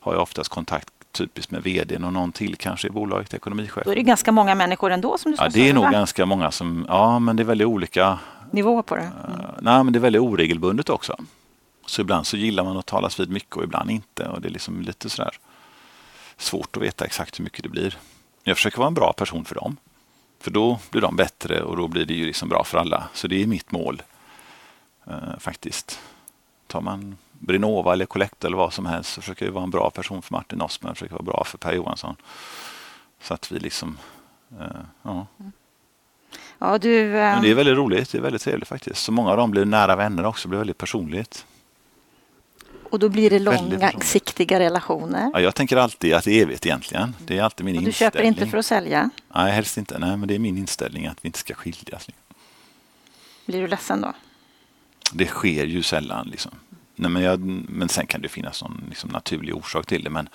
[0.00, 3.84] har jag oftast kontakt typiskt med vdn och någon till kanske i bolaget, ekonomichef.
[3.84, 6.26] Då är det ganska många människor ändå som du ska Ja, det är nog ganska
[6.26, 8.18] många som, ja men det är väldigt olika
[8.50, 9.02] nivåer på det.
[9.02, 9.40] Mm.
[9.40, 11.16] Uh, nej, men det är väldigt oregelbundet också.
[11.86, 14.52] Så ibland så gillar man att talas vid mycket och ibland inte och det är
[14.52, 15.30] liksom lite sådär
[16.36, 17.98] svårt att veta exakt hur mycket det blir.
[18.44, 19.76] Jag försöker vara en bra person för dem.
[20.42, 23.08] För då blir de bättre och då blir det ju liksom bra för alla.
[23.14, 24.02] Så det är mitt mål
[25.08, 26.00] uh, faktiskt.
[26.66, 29.90] Tar man Brinova eller Collector eller vad som helst så försöker jag vara en bra
[29.90, 32.16] person för Martin Osman, försöker vara bra för Per Johansson.
[33.20, 33.98] Så att vi liksom,
[34.60, 34.66] uh,
[35.02, 35.26] ja.
[36.58, 37.12] Ja, du, uh...
[37.12, 39.02] Men det är väldigt roligt, det är väldigt trevligt faktiskt.
[39.02, 41.46] Så många av dem blir nära vänner också, det blir väldigt personligt.
[42.92, 45.30] Och då blir det långsiktiga relationer?
[45.32, 47.14] Ja, jag tänker alltid att det är evigt egentligen.
[47.26, 48.10] Det är alltid min och du inställning.
[48.10, 49.10] Du köper inte för att sälja?
[49.34, 49.98] Nej, helst inte.
[49.98, 52.08] Nej, men det är min inställning att vi inte ska skiljas.
[53.46, 54.12] Blir du ledsen då?
[55.12, 56.28] Det sker ju sällan.
[56.28, 56.52] Liksom.
[56.94, 60.10] Nej, men, jag, men sen kan det finnas någon liksom, naturlig orsak till det.
[60.10, 60.28] Men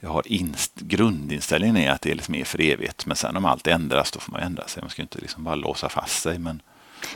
[0.00, 3.06] jag har inst, grundinställningen är att det är liksom är för evigt.
[3.06, 4.82] Men sen om allt ändras, då får man ändra sig.
[4.82, 6.38] Man ska inte liksom bara låsa fast sig.
[6.38, 6.62] Men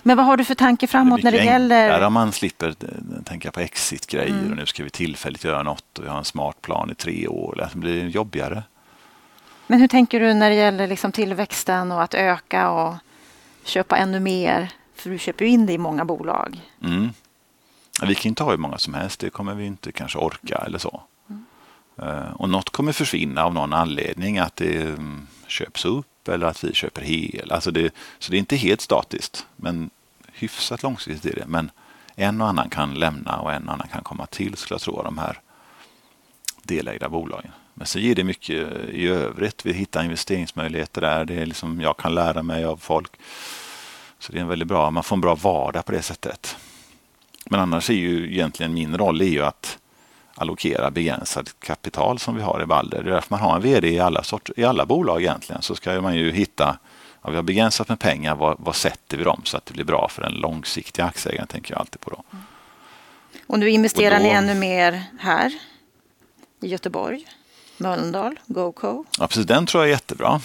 [0.02, 2.06] men vad har du för tanke framåt när det gäller?
[2.06, 2.74] om man slipper
[3.24, 4.50] tänka på exit-grejer mm.
[4.50, 7.28] och nu ska vi tillfälligt göra något och vi har en smart plan i tre
[7.28, 7.68] år.
[7.72, 8.62] Det blir jobbigare.
[9.66, 12.94] Men hur tänker du när det gäller liksom tillväxten och att öka och
[13.64, 14.72] köpa ännu mer?
[14.94, 16.60] För du köper ju in det i många bolag.
[16.84, 17.10] Mm.
[18.02, 20.78] Vi kan inte ha hur många som helst, det kommer vi inte kanske orka eller
[20.78, 21.02] så.
[21.30, 21.44] Mm.
[22.02, 26.64] Uh, och något kommer försvinna av någon anledning, att det um, köps upp eller att
[26.64, 27.52] vi köper hel.
[27.52, 29.90] Alltså det, så det är inte helt statiskt, men
[30.32, 31.46] hyfsat långsiktigt är det.
[31.46, 31.70] Men
[32.16, 34.98] en och annan kan lämna och en och annan kan komma till skulle jag tro
[34.98, 35.40] av de här
[36.62, 37.50] delägda bolagen.
[37.74, 39.66] Men sen ger det mycket i övrigt.
[39.66, 41.24] Vi hittar investeringsmöjligheter där.
[41.24, 43.12] Det är liksom, jag kan lära mig av folk.
[44.18, 46.56] Så det är en väldigt bra, man får en bra vardag på det sättet.
[47.44, 49.78] Men annars är ju egentligen min roll är ju att
[50.38, 53.02] allokera begränsat kapital som vi har i Balder.
[53.02, 55.62] Det är därför man har en VD i alla, sort, i alla bolag egentligen.
[55.62, 56.78] Så ska man ju hitta,
[57.22, 59.84] ja, vi har begränsat med pengar, vad, vad sätter vi dem så att det blir
[59.84, 62.10] bra för den långsiktiga aktieägaren, tänker jag alltid på.
[62.10, 62.24] Då.
[63.46, 65.52] Och nu investerar och då, ni ännu mer här
[66.60, 67.26] i Göteborg,
[67.76, 69.04] Mölndal, GoCo?
[69.18, 69.46] Ja, precis.
[69.46, 70.40] Den tror jag är jättebra.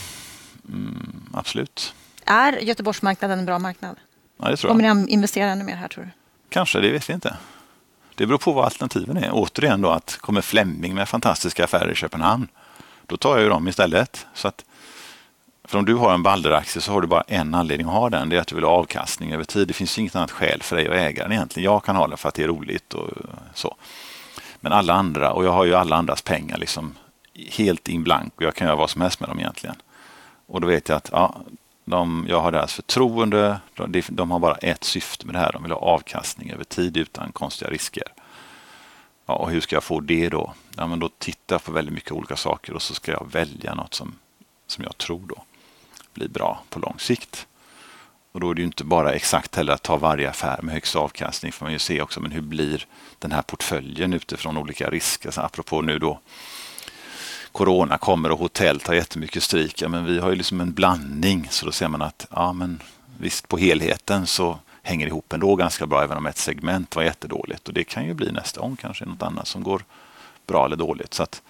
[0.68, 1.94] Mm, absolut.
[2.26, 3.96] Är Göteborgsmarknaden en bra marknad?
[4.38, 4.80] Ja, det tror jag.
[4.80, 6.10] Kommer ni investera ännu mer här tror du?
[6.50, 7.38] Kanske, det vet vi inte.
[8.16, 9.30] Det beror på vad alternativen är.
[9.32, 12.48] Återigen då att kommer Flemming med fantastiska affärer i Köpenhamn,
[13.06, 14.26] då tar jag ju dem istället.
[14.34, 14.66] Så att,
[15.64, 18.30] för om du har en Balder-aktie så har du bara en anledning att ha den.
[18.30, 19.68] Det är att du vill ha avkastning över tid.
[19.68, 21.66] Det finns inget annat skäl för dig att äga den egentligen.
[21.72, 23.10] Jag kan ha den för att det är roligt och
[23.54, 23.76] så.
[24.60, 26.96] Men alla andra, och jag har ju alla andras pengar liksom
[27.50, 29.76] helt in blank och jag kan göra vad som helst med dem egentligen.
[30.46, 31.36] Och då vet jag att ja,
[31.86, 33.60] de, jag har deras förtroende.
[33.74, 35.52] De, de, har bara ett syfte med det här.
[35.52, 38.04] De vill ha avkastning över tid utan konstiga risker.
[39.26, 40.54] Ja, och hur ska jag få det då?
[40.78, 43.76] Ja, men då tittar jag på väldigt mycket olika saker och så ska jag välja
[43.76, 44.16] något som,
[44.68, 45.44] som jag tror då
[46.14, 47.48] blir bra på lång sikt.
[48.32, 50.96] Och då är det ju inte bara exakt heller att ta varje affär med högst
[50.96, 51.52] avkastning.
[51.52, 52.86] får man ju se också men hur blir
[53.20, 55.32] den här portföljen utifrån olika risker.
[55.32, 56.20] Så apropå nu då
[57.54, 59.82] corona kommer och hotell tar jättemycket stryk.
[59.82, 62.82] Ja, men vi har ju liksom en blandning så då ser man att ja, men
[63.18, 67.04] visst på helheten så hänger det ihop ändå ganska bra även om ett segment var
[67.04, 67.68] jättedåligt.
[67.68, 69.84] Och det kan ju bli nästa gång kanske något annat som går
[70.48, 71.14] bra eller dåligt.
[71.14, 71.42] Så att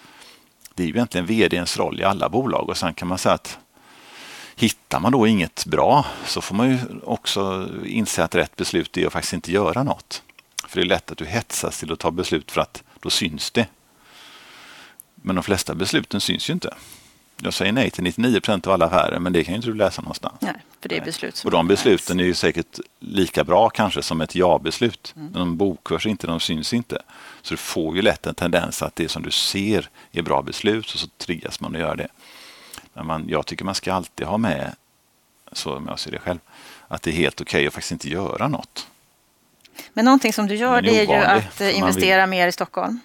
[0.74, 3.58] Det är ju egentligen vdns roll i alla bolag och sen kan man säga att
[4.56, 9.06] hittar man då inget bra så får man ju också inse att rätt beslut är
[9.06, 10.22] att faktiskt inte göra något.
[10.68, 13.50] För det är lätt att du hetsas till att ta beslut för att då syns
[13.50, 13.66] det.
[15.26, 16.74] Men de flesta besluten syns ju inte.
[17.36, 19.74] Jag säger nej till 99 procent av alla affärer, men det kan ju inte du
[19.74, 20.34] läsa någonstans.
[20.40, 24.02] Nej, för det är beslut som Och de besluten är ju säkert lika bra kanske
[24.02, 25.12] som ett ja-beslut.
[25.16, 25.28] Mm.
[25.28, 27.02] Men de bokförs inte, de syns inte.
[27.42, 30.94] Så du får ju lätt en tendens att det som du ser är bra beslut
[30.94, 32.08] och så triggas man att göra det.
[32.92, 34.74] Men man, jag tycker man ska alltid ha med,
[35.52, 36.38] så som jag ser det själv,
[36.88, 38.86] att det är helt okej okay att faktiskt inte göra något.
[39.92, 43.00] Men någonting som du gör det är ju att investera mer i Stockholm.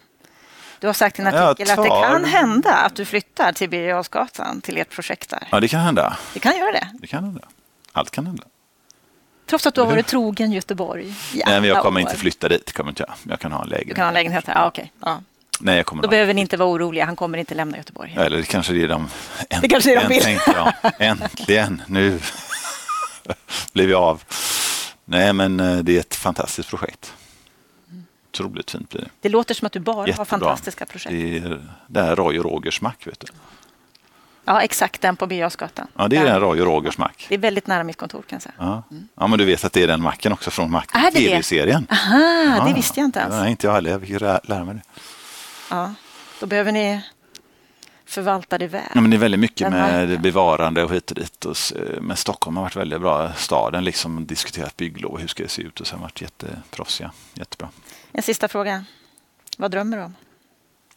[0.80, 1.84] Du har sagt i en artikel tar...
[1.84, 5.48] att det kan hända att du flyttar till Birger till ert projekt där.
[5.52, 6.18] Ja, det kan hända.
[6.34, 6.88] Det kan göra det?
[6.94, 7.42] Det kan hända.
[7.92, 8.44] Allt kan hända.
[9.50, 12.02] Trots att du har varit trogen Göteborg i Nej, men jag kommer år.
[12.02, 12.74] inte flytta dit.
[12.74, 13.32] Kommer inte jag.
[13.32, 13.88] jag kan ha en lägenhet.
[13.90, 14.92] Du kan ha en lägenhet här, ja, okej.
[15.02, 15.22] Ja.
[15.60, 18.16] Nej, jag kommer Då behöver ni inte vara oroliga, han kommer inte lämna Göteborg.
[18.18, 19.10] Eller det kanske det är de...
[19.62, 20.40] det kanske är de vill.
[21.00, 22.20] Äntligen, nu
[23.74, 24.24] blev vi av.
[25.06, 27.14] Nej, men eh, det är ett fantastiskt projekt.
[28.34, 29.10] Otroligt fint blir det.
[29.22, 30.20] Det låter som att du bara Jättebra.
[30.22, 31.10] har fantastiska projekt.
[31.10, 33.28] Det är, det är Roy och Rogers mack, vet du.
[34.46, 35.52] Ja, exakt den på Birger
[35.96, 37.26] Ja, det är den Roy och Rogers mack.
[37.30, 38.54] Det är väldigt nära mitt kontor kan jag säga.
[38.58, 38.84] Ja.
[39.16, 40.82] ja, men du vet att det är den macken också från Mac?
[41.14, 41.88] TV-serien.
[41.92, 42.20] Aha,
[42.58, 43.32] Ja, det visste jag inte ens.
[43.34, 43.92] Nej, inte jag heller.
[43.92, 44.82] Jag fick lä- lära mig det.
[45.70, 45.94] Ja,
[46.40, 47.02] då behöver ni
[48.06, 48.82] förvalta det väl.
[48.96, 51.46] Ja, men det är väldigt mycket med bevarande och hit och dit.
[51.46, 53.34] Och, s- men Stockholm har varit väldigt bra.
[53.34, 57.12] Staden liksom diskuterat bygglov och hur ska det se ut och sen varit jätteproffsiga.
[57.34, 57.70] Jättebra.
[58.12, 58.86] En sista fråga.
[59.58, 60.16] Vad drömmer du om?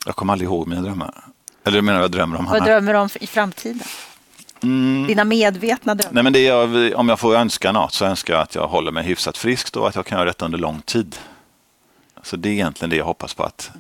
[0.07, 1.25] Jag kommer aldrig ihåg mina drömmar.
[1.65, 2.45] Eller du menar vad jag drömmer om?
[2.45, 2.65] Vad Hanna?
[2.65, 3.81] drömmer du om i framtiden?
[4.63, 5.07] Mm.
[5.07, 6.15] Dina medvetna drömmar?
[6.15, 8.93] Nej, men det jag, om jag får önska något så önskar jag att jag håller
[8.93, 11.17] mig hyfsat frisk och att jag kan göra detta under lång tid.
[12.23, 13.71] Så det är egentligen det jag hoppas på att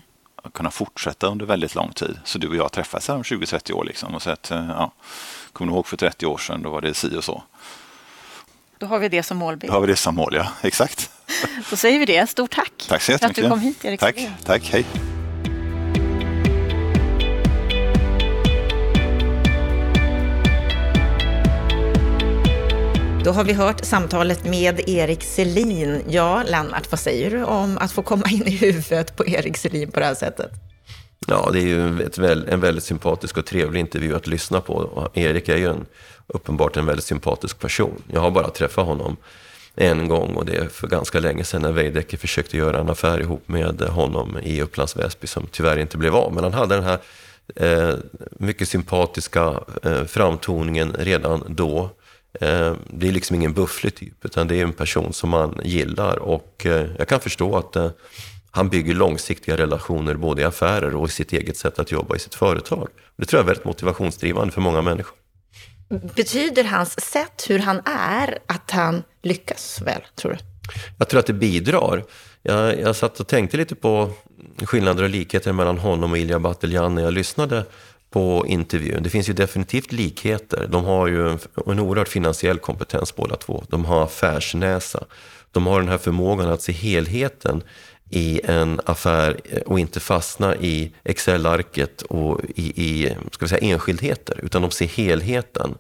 [0.55, 2.19] kunna fortsätta under väldigt lång tid.
[2.25, 4.93] Så du och jag träffas här om 20-30 år liksom och så att, eh, ja,
[5.53, 7.43] kommer du ihåg för 30 år sedan, då var det si och så.
[8.83, 9.73] Då har vi det som målbild.
[9.73, 10.47] Då har vi det som mål, ja.
[10.63, 11.11] Exakt.
[11.71, 12.31] Då säger vi det.
[12.31, 14.85] Stort tack, Tack så för att du kom hit, Erik Tack, tack, hej.
[23.25, 26.03] Då har vi hört samtalet med Erik Selin.
[26.09, 29.91] Ja, Lennart, vad säger du om att få komma in i huvudet på Erik Selin
[29.91, 30.72] på det här sättet?
[31.27, 34.73] Ja, det är ju ett, väl- en väldigt sympatisk och trevlig intervju att lyssna på.
[34.75, 35.87] Och Erik är ju en,
[36.27, 38.03] uppenbart en väldigt sympatisk person.
[38.13, 39.17] Jag har bara träffat honom
[39.75, 43.21] en gång och det är för ganska länge sedan när Veidekke försökte göra en affär
[43.21, 46.33] ihop med honom i Upplands Väsby som tyvärr inte blev av.
[46.35, 46.99] Men han hade den här
[47.57, 47.95] eh,
[48.31, 51.91] mycket sympatiska eh, framtoningen redan då.
[52.41, 56.17] Eh, det är liksom ingen bufflig typ, utan det är en person som man gillar
[56.17, 57.91] och eh, jag kan förstå att eh,
[58.55, 62.19] han bygger långsiktiga relationer både i affärer och i sitt eget sätt att jobba i
[62.19, 62.89] sitt företag.
[63.17, 65.17] Det tror jag är väldigt motivationsdrivande för många människor.
[66.15, 70.39] Betyder hans sätt, hur han är, att han lyckas väl, tror du?
[70.99, 72.05] Jag tror att det bidrar.
[72.43, 74.11] Jag, jag satt och tänkte lite på
[74.63, 77.65] skillnader och likheter mellan honom och Ilja Batljan när jag lyssnade
[78.11, 79.03] på intervjun.
[79.03, 80.67] Det finns ju definitivt likheter.
[80.71, 83.65] De har ju en, en oerhört finansiell kompetens båda två.
[83.69, 85.05] De har affärsnäsa.
[85.53, 87.63] De har den här förmågan att se helheten
[88.13, 94.41] i en affär och inte fastna i Excel-arket och i, i ska vi säga, enskildheter,
[94.43, 95.75] utan de ser helheten.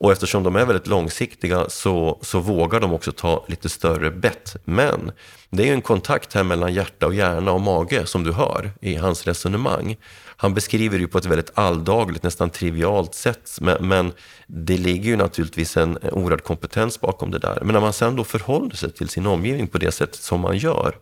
[0.00, 4.56] Och eftersom de är väldigt långsiktiga så, så vågar de också ta lite större bett.
[4.64, 5.12] Men
[5.50, 8.70] det är ju en kontakt här mellan hjärta och hjärna och mage som du hör
[8.80, 9.96] i hans resonemang.
[10.36, 13.50] Han beskriver det ju på ett väldigt alldagligt, nästan trivialt sätt.
[13.60, 14.12] Men, men
[14.46, 17.58] det ligger ju naturligtvis en oerhörd kompetens bakom det där.
[17.62, 20.56] Men när man sen då förhåller sig till sin omgivning på det sättet som man
[20.56, 20.94] gör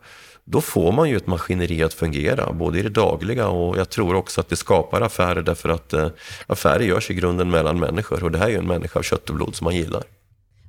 [0.49, 4.15] då får man ju ett maskineri att fungera, både i det dagliga och jag tror
[4.15, 6.07] också att det skapar affärer därför att eh,
[6.47, 9.29] affärer görs i grunden mellan människor och det här är ju en människa av kött
[9.29, 10.03] och blod som man gillar.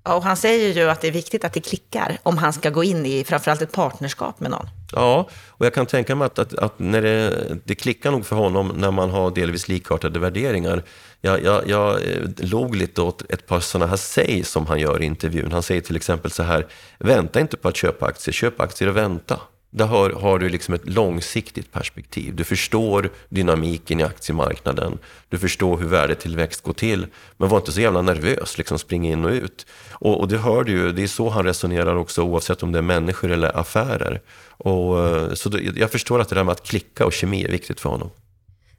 [0.05, 2.71] Ja, och han säger ju att det är viktigt att det klickar om han ska
[2.71, 4.67] gå in i framförallt ett partnerskap med någon.
[4.93, 8.37] Ja, och jag kan tänka mig att, att, att när det, det klickar nog för
[8.37, 10.83] honom när man har delvis likartade värderingar.
[11.21, 15.03] Jag, jag, jag eh, log lite åt ett par sådana här säg som han gör
[15.03, 15.53] i intervjun.
[15.53, 16.67] Han säger till exempel så här,
[16.99, 19.41] vänta inte på att köpa aktier, köp aktier och vänta.
[19.71, 22.35] Där har, har du liksom ett långsiktigt perspektiv.
[22.37, 24.99] Du förstår dynamiken i aktiemarknaden.
[25.29, 27.07] Du förstår hur värdetillväxt går till.
[27.37, 29.67] Men var inte så jävla nervös, liksom spring in och ut.
[29.91, 32.79] Och, och det hör du ju, det är så han resonerar också oavsett om det
[32.79, 34.21] är människor eller affärer.
[34.49, 37.51] Och, eh, så då, jag förstår att det där med att klicka och kemi är
[37.51, 38.11] viktigt för honom.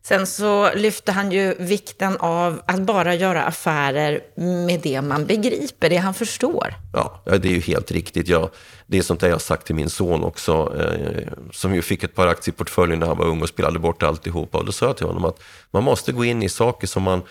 [0.03, 4.21] Sen så lyfte han ju vikten av att bara göra affärer
[4.65, 6.73] med det man begriper, det han förstår.
[6.93, 8.27] Ja, det är ju helt riktigt.
[8.27, 8.49] Jag,
[8.87, 12.03] det är sånt där jag har sagt till min son också, eh, som ju fick
[12.03, 14.57] ett par aktier i portföljen när han var ung och spelade bort alltihopa.
[14.57, 17.21] Och då sa jag till honom att man måste gå in i saker som man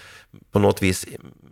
[0.53, 1.07] på något vis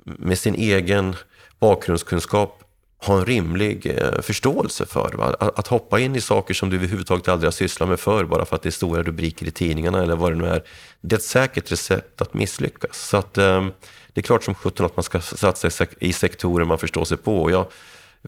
[0.04, 1.16] med sin egen
[1.58, 2.62] bakgrundskunskap
[2.98, 5.12] ha en rimlig eh, förståelse för.
[5.12, 5.36] Va?
[5.40, 8.56] Att, hoppa in i saker som du överhuvudtaget aldrig har sysslat med förr bara för
[8.56, 10.62] att det är stora rubriker i tidningarna eller vad det nu är.
[11.00, 13.08] Det är ett säkert recept att misslyckas.
[13.08, 13.66] Så att, eh,
[14.12, 17.42] det är klart som sjutton att man ska satsa i, sektorer man förstår sig på.
[17.42, 17.66] Och jag,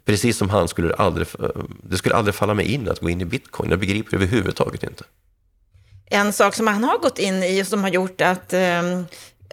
[0.05, 1.49] precis som han skulle det aldrig, eh,
[1.83, 3.71] det skulle aldrig falla mig in att gå in i bitcoin.
[3.71, 5.05] Jag begriper det överhuvudtaget inte.
[6.11, 8.83] En sak som han har gått in i och som har gjort att eh,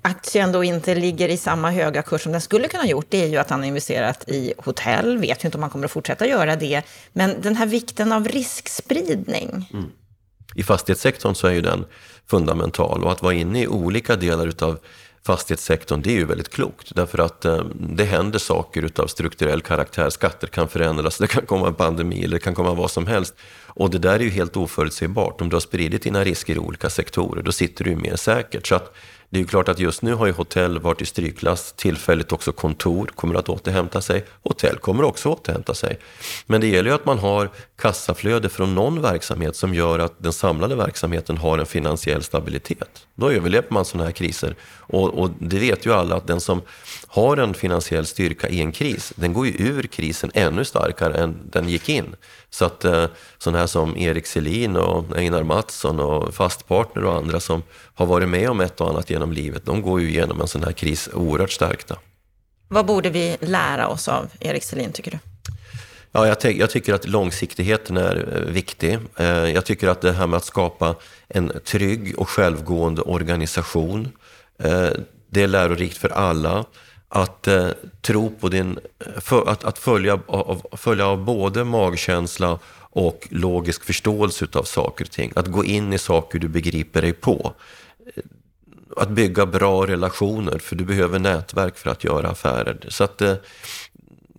[0.02, 3.24] aktien då inte ligger i samma höga kurs som den skulle kunna ha gjort, det
[3.24, 5.92] är ju att han har investerat i hotell, vet ju inte om han kommer att
[5.92, 6.82] fortsätta göra det,
[7.14, 9.70] men den här vikten av riskspridning.
[9.74, 9.92] Mm.
[10.56, 11.86] I fastighetssektorn så är ju den
[12.30, 14.80] fundamental och att vara inne i olika delar utav
[15.26, 16.96] fastighetssektorn, det är ju väldigt klokt.
[16.96, 20.10] Därför att eh, det händer saker utav strukturell karaktär.
[20.10, 23.36] Skatter kan förändras, det kan komma en pandemi eller det kan komma vad som helst.
[23.68, 25.42] Och det där är ju helt oförutsägbart.
[25.42, 28.68] Om du har spridit dina risker i olika sektorer, då sitter du ju mer säkert.
[28.68, 28.96] Så att
[29.30, 32.52] det är ju klart att just nu har ju hotell varit i strykklass, tillfälligt också
[32.52, 36.00] kontor kommer att återhämta sig, hotell kommer också återhämta sig.
[36.46, 40.34] Men det gäller ju att man har kassaflöde från någon verksamhet som gör att den
[40.34, 43.08] samlade verksamheten har en finansiell stabilitet.
[43.16, 44.56] Då överlever man sådana här kriser.
[44.78, 46.62] Och, och det vet ju alla att den som
[47.16, 51.50] har en finansiell styrka i en kris, den går ju ur krisen ännu starkare än
[51.52, 52.16] den gick in.
[52.50, 53.06] Så att eh,
[53.38, 57.64] sådana här som Erik Selin och Einar Mattsson och Fastpartner och andra som
[57.96, 60.64] har varit med om ett och annat genom livet, de går ju igenom en sån
[60.64, 61.98] här kris oerhört stärkta.
[62.68, 65.18] Vad borde vi lära oss av Erik Selin, tycker du?
[66.12, 68.98] Ja, jag, jag, tycker att långsiktigheten är eh, viktig.
[69.18, 70.96] Eh, jag tycker att det här med att skapa
[71.28, 74.12] en trygg och självgående organisation,
[75.30, 76.66] det är lärorikt för alla
[77.10, 77.68] att eh,
[78.02, 83.84] tro på din, eh, för, att, att följa, av, följa av både magkänsla och logisk
[83.84, 85.32] förståelse av saker och ting.
[85.36, 87.54] Att gå in i saker du begriper dig på.
[88.16, 88.24] Eh,
[88.98, 92.86] att bygga bra relationer, för du behöver nätverk för att göra affärer.
[92.90, 93.36] Så att, eh,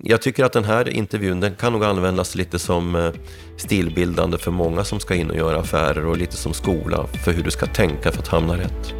[0.02, 3.12] jag tycker att den här intervjun den kan nog användas lite som eh,
[3.56, 7.42] stilbildande för många som ska in och göra affärer och lite som skola för hur
[7.42, 8.94] du ska tänka för att hamna rätt.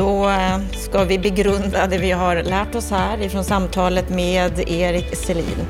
[0.00, 5.16] Då eh, ska vi begrunda det vi har lärt oss här ifrån samtalet med Erik
[5.16, 5.66] Selin.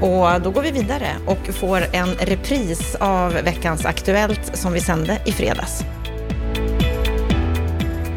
[0.00, 5.18] Och då går vi vidare och får en repris av veckans Aktuellt som vi sände
[5.26, 5.84] i fredags.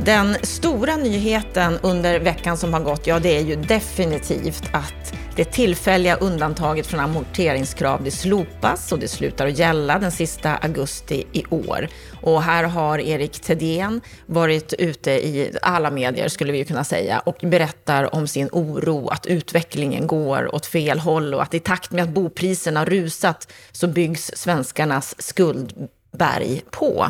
[0.03, 5.45] Den stora nyheten under veckan som har gått, ja det är ju definitivt att det
[5.45, 11.45] tillfälliga undantaget från amorteringskrav det slopas och det slutar att gälla den sista augusti i
[11.49, 11.87] år.
[12.21, 17.37] Och här har Erik Thedéen varit ute i alla medier, skulle vi kunna säga, och
[17.41, 22.03] berättar om sin oro att utvecklingen går åt fel håll och att i takt med
[22.03, 27.07] att bopriserna rusat så byggs svenskarnas skuldberg på.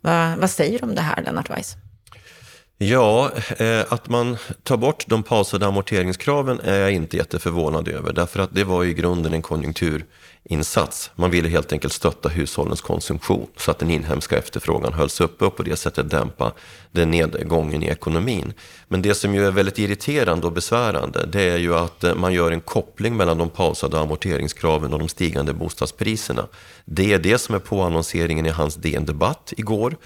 [0.00, 1.76] Va, vad säger du om det här, Lennart Weiss?
[2.78, 8.12] Ja, eh, att man tar bort de pausade amorteringskraven är jag inte jätteförvånad över.
[8.12, 10.04] Därför att det var i grunden en konjunktur
[10.48, 11.10] konjunkturinsats.
[11.16, 15.56] Man ville helt enkelt stötta hushållens konsumtion så att den inhemska efterfrågan hölls uppe och
[15.56, 16.52] på det sättet dämpa
[16.92, 18.52] den nedgången i ekonomin.
[18.88, 22.32] Men det som ju är väldigt irriterande och besvärande det är ju att eh, man
[22.32, 26.46] gör en koppling mellan de pausade amorteringskraven och de stigande bostadspriserna.
[26.84, 29.96] Det är det som är påannonseringen i hans DN Debatt igår.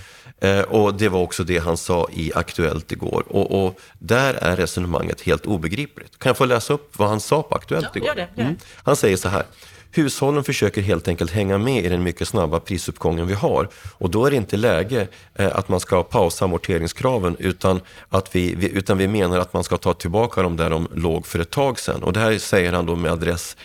[0.40, 3.24] Eh, och det var också det han sa i Aktuellt igår.
[3.28, 6.18] Och, och, där är resonemanget helt obegripligt.
[6.18, 8.08] Kan jag få läsa upp vad han sa på Aktuellt ja, igår?
[8.08, 8.56] Gör det, gör Mm.
[8.84, 9.44] Han säger så här.
[9.90, 13.68] Hushållen försöker helt enkelt hänga med i den mycket snabba prisuppgången vi har.
[13.98, 18.70] Och då är det inte läge eh, att man ska pausa amorteringskraven utan, att vi,
[18.72, 21.78] utan vi menar att man ska ta tillbaka dem där de låg för ett tag
[21.78, 22.02] sedan.
[22.02, 23.56] Och det här säger han då med adress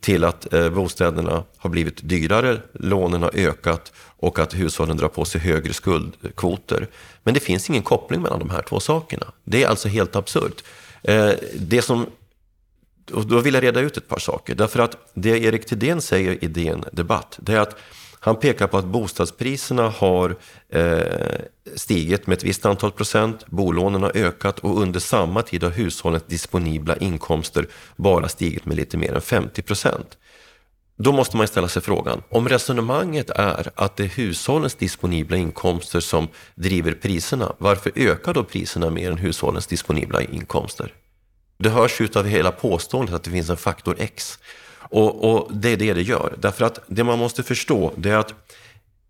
[0.00, 5.24] till att eh, bostäderna har blivit dyrare, lånen har ökat och att hushållen drar på
[5.24, 6.88] sig högre skuldkvoter.
[7.22, 9.26] Men det finns ingen koppling mellan de här två sakerna.
[9.44, 10.64] Det är alltså helt absurt.
[11.02, 12.06] Eh, det som
[13.10, 14.54] och då vill jag reda ut ett par saker.
[14.54, 17.76] Därför att det Erik Thedéen säger i DN Debatt, det är att
[18.22, 20.36] han pekar på att bostadspriserna har
[20.68, 21.40] eh,
[21.76, 26.22] stigit med ett visst antal procent, bolånen har ökat och under samma tid har hushållens
[26.26, 30.18] disponibla inkomster bara stigit med lite mer än 50 procent.
[30.96, 36.00] Då måste man ställa sig frågan, om resonemanget är att det är hushållens disponibla inkomster
[36.00, 40.94] som driver priserna, varför ökar då priserna mer än hushållens disponibla inkomster?
[41.60, 44.38] Det hörs ju av hela påståendet att det finns en faktor X.
[44.78, 46.34] Och, och, det är det det gör.
[46.38, 48.34] Därför att det man måste förstå det är att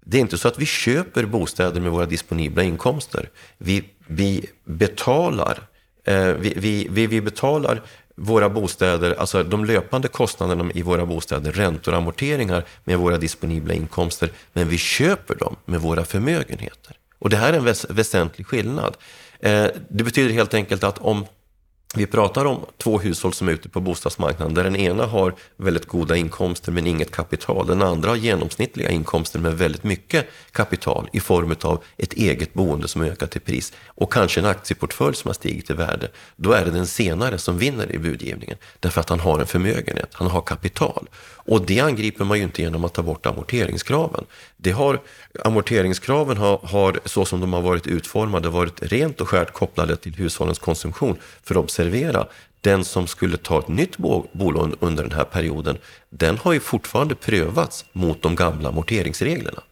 [0.05, 3.28] det är inte så att vi köper bostäder med våra disponibla inkomster.
[3.59, 5.59] Vi, vi betalar
[6.05, 7.82] eh, vi, vi, vi, betalar
[8.14, 13.74] våra bostäder, alltså de löpande kostnaderna i våra bostäder, räntor och amorteringar med våra disponibla
[13.74, 16.96] inkomster, men vi köper dem med våra förmögenheter.
[17.18, 18.96] Och det här är en väs väsentlig skillnad.
[19.40, 21.26] Eh, det betyder helt enkelt att om
[21.95, 25.86] vi pratar om två hushåll som är ute på bostadsmarknaden där den ena har väldigt
[25.86, 27.66] goda inkomster men inget kapital.
[27.66, 32.88] Den andra har genomsnittliga inkomster men väldigt mycket kapital i form av ett eget boende
[32.88, 36.11] som ökat i pris och kanske en aktieportfölj som har stigit i värde.
[36.36, 40.11] Då är det den senare som vinner i budgivningen därför att han har en förmögenhet,
[40.12, 41.09] han har kapital.
[41.51, 44.24] Och det angriper man ju inte genom att ta bort amorteringskraven.
[44.57, 45.01] Det har,
[45.45, 50.14] amorteringskraven har, har, så som de har varit utformade, varit rent och skärt kopplade till
[50.14, 51.16] hushållens konsumtion.
[51.43, 52.26] För observera,
[52.61, 53.97] den som skulle ta ett nytt
[54.33, 55.78] bolån under den här perioden,
[56.11, 59.62] den har ju fortfarande prövats mot de gamla amorteringsreglerna.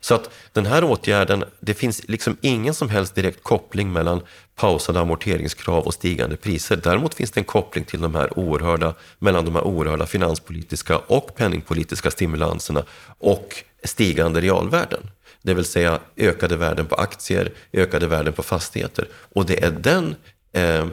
[0.00, 4.20] Så att den här åtgärden, det finns liksom ingen som helst direkt koppling mellan
[4.54, 6.76] pausade amorteringskrav och stigande priser.
[6.76, 11.34] Däremot finns det en koppling till de här oerhörda, mellan de här oerhörda finanspolitiska och
[11.34, 12.84] penningpolitiska stimulanserna
[13.18, 15.00] och stigande realvärden.
[15.42, 19.08] Det vill säga ökade värden på aktier, ökade värden på fastigheter.
[19.34, 20.14] Och det är den,
[20.52, 20.86] eh,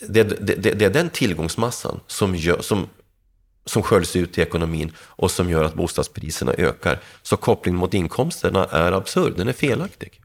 [0.00, 2.86] det, det, det, det, är den tillgångsmassan som, gör, som
[3.66, 7.00] som sköljs ut i ekonomin och som gör att bostadspriserna ökar.
[7.22, 10.20] Så kopplingen mot inkomsterna är absurd, den är felaktig.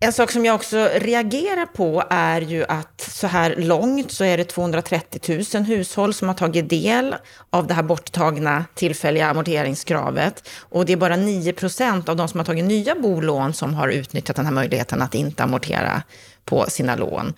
[0.00, 4.36] En sak som jag också reagerar på är ju att så här långt så är
[4.36, 7.14] det 230 000 hushåll som har tagit del
[7.50, 10.48] av det här borttagna tillfälliga amorteringskravet.
[10.58, 13.88] Och det är bara 9 procent av de som har tagit nya bolån som har
[13.88, 16.02] utnyttjat den här möjligheten att inte amortera
[16.44, 17.34] på sina lån.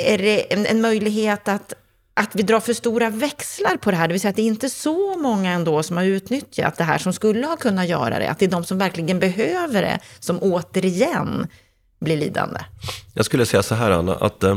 [0.00, 1.74] Är det en, en möjlighet att
[2.14, 4.46] att vi drar för stora växlar på det här, det vill säga att det är
[4.46, 8.30] inte så många ändå som har utnyttjat det här som skulle ha kunnat göra det,
[8.30, 11.46] att det är de som verkligen behöver det som återigen
[12.00, 12.60] blir lidande.
[13.14, 14.56] Jag skulle säga så här Anna, att eh,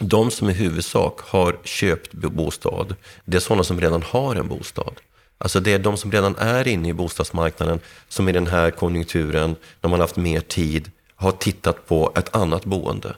[0.00, 2.94] de som i huvudsak har köpt bostad,
[3.24, 4.94] det är sådana som redan har en bostad.
[5.38, 9.56] Alltså det är de som redan är inne i bostadsmarknaden som i den här konjunkturen,
[9.80, 13.14] när man haft mer tid, har tittat på ett annat boende.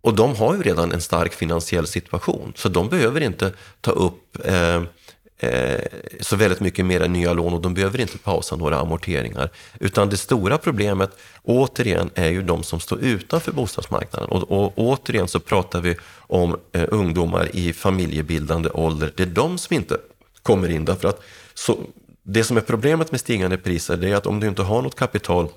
[0.00, 4.36] Och de har ju redan en stark finansiell situation, så de behöver inte ta upp
[4.44, 4.82] eh,
[5.38, 5.80] eh,
[6.20, 9.50] så väldigt mycket mer nya lån och de behöver inte pausa några amorteringar.
[9.80, 11.10] Utan det stora problemet,
[11.42, 14.28] återigen, är ju de som står utanför bostadsmarknaden.
[14.28, 19.12] Och, och återigen så pratar vi om eh, ungdomar i familjebildande ålder.
[19.16, 19.98] Det är de som inte
[20.42, 21.22] kommer in därför att
[21.54, 21.78] så,
[22.22, 24.94] det som är problemet med stigande priser, det är att om du inte har något
[24.94, 25.48] kapital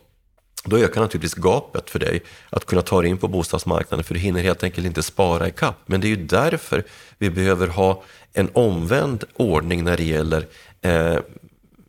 [0.63, 4.19] då ökar naturligtvis gapet för dig att kunna ta dig in på bostadsmarknaden för du
[4.19, 5.77] hinner helt enkelt inte spara i kapp.
[5.85, 6.83] Men det är ju därför
[7.17, 8.03] vi behöver ha
[8.33, 10.47] en omvänd ordning när det gäller
[10.81, 11.19] eh,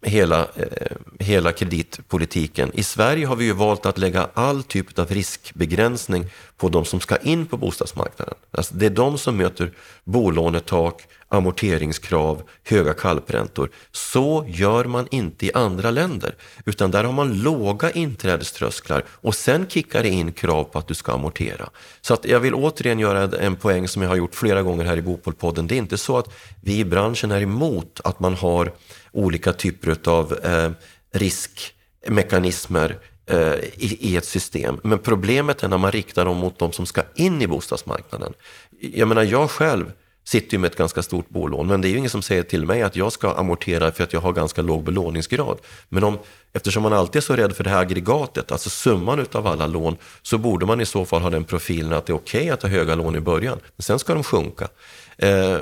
[0.03, 2.71] hela, eh, hela kreditpolitiken.
[2.75, 7.01] I Sverige har vi ju valt att lägga all typ av riskbegränsning på de som
[7.01, 8.35] ska in på bostadsmarknaden.
[8.51, 9.73] Alltså det är de som möter
[10.05, 11.03] bolånetak,
[11.33, 13.71] amorteringskrav, höga kalpräntor.
[13.93, 19.67] Så gör man inte i andra länder, utan där har man låga inträdeströsklar och sen
[19.69, 21.71] kickar det in krav på att du ska amortera.
[22.01, 24.97] Så att jag vill återigen göra en poäng som jag har gjort flera gånger här
[24.97, 25.67] i Bopolpodden.
[25.67, 28.73] Det är inte så att vi i branschen är emot att man har
[29.13, 30.71] olika typer av eh,
[31.13, 34.81] riskmekanismer eh, i, i, ett system.
[34.83, 38.33] Men problemet är när man riktar dem mot de som ska in i bostadsmarknaden.
[38.81, 39.93] Jag menar, jag själv
[40.25, 42.67] sitter ju med ett ganska stort bolån, men det är ju ingen som säger till
[42.67, 45.59] mig att jag ska amortera för att jag har ganska låg belåningsgrad.
[45.89, 46.19] Men om,
[46.53, 49.97] eftersom man alltid är så rädd för det här aggregatet, alltså summan utav alla lån,
[50.23, 52.63] så borde man i så fall ha den profilen att det är okej okay att
[52.63, 54.69] ha höga lån i början, men sen ska de sjunka.
[55.17, 55.55] Eh,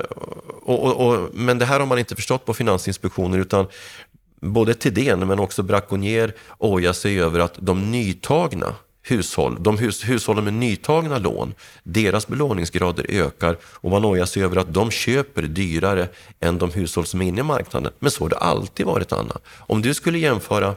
[0.63, 3.67] och, och, och, men det här har man inte förstått på Finansinspektionen utan
[4.41, 10.43] både Tidén men också Braconier ojar sig över att de nytagna hushåll, de hus, hushållen
[10.43, 16.07] med nytagna lån, deras belåningsgrader ökar och man ojar sig över att de köper dyrare
[16.39, 17.91] än de hushåll som är inne i marknaden.
[17.99, 19.37] Men så har det alltid varit, Anna.
[19.59, 20.75] Om du skulle jämföra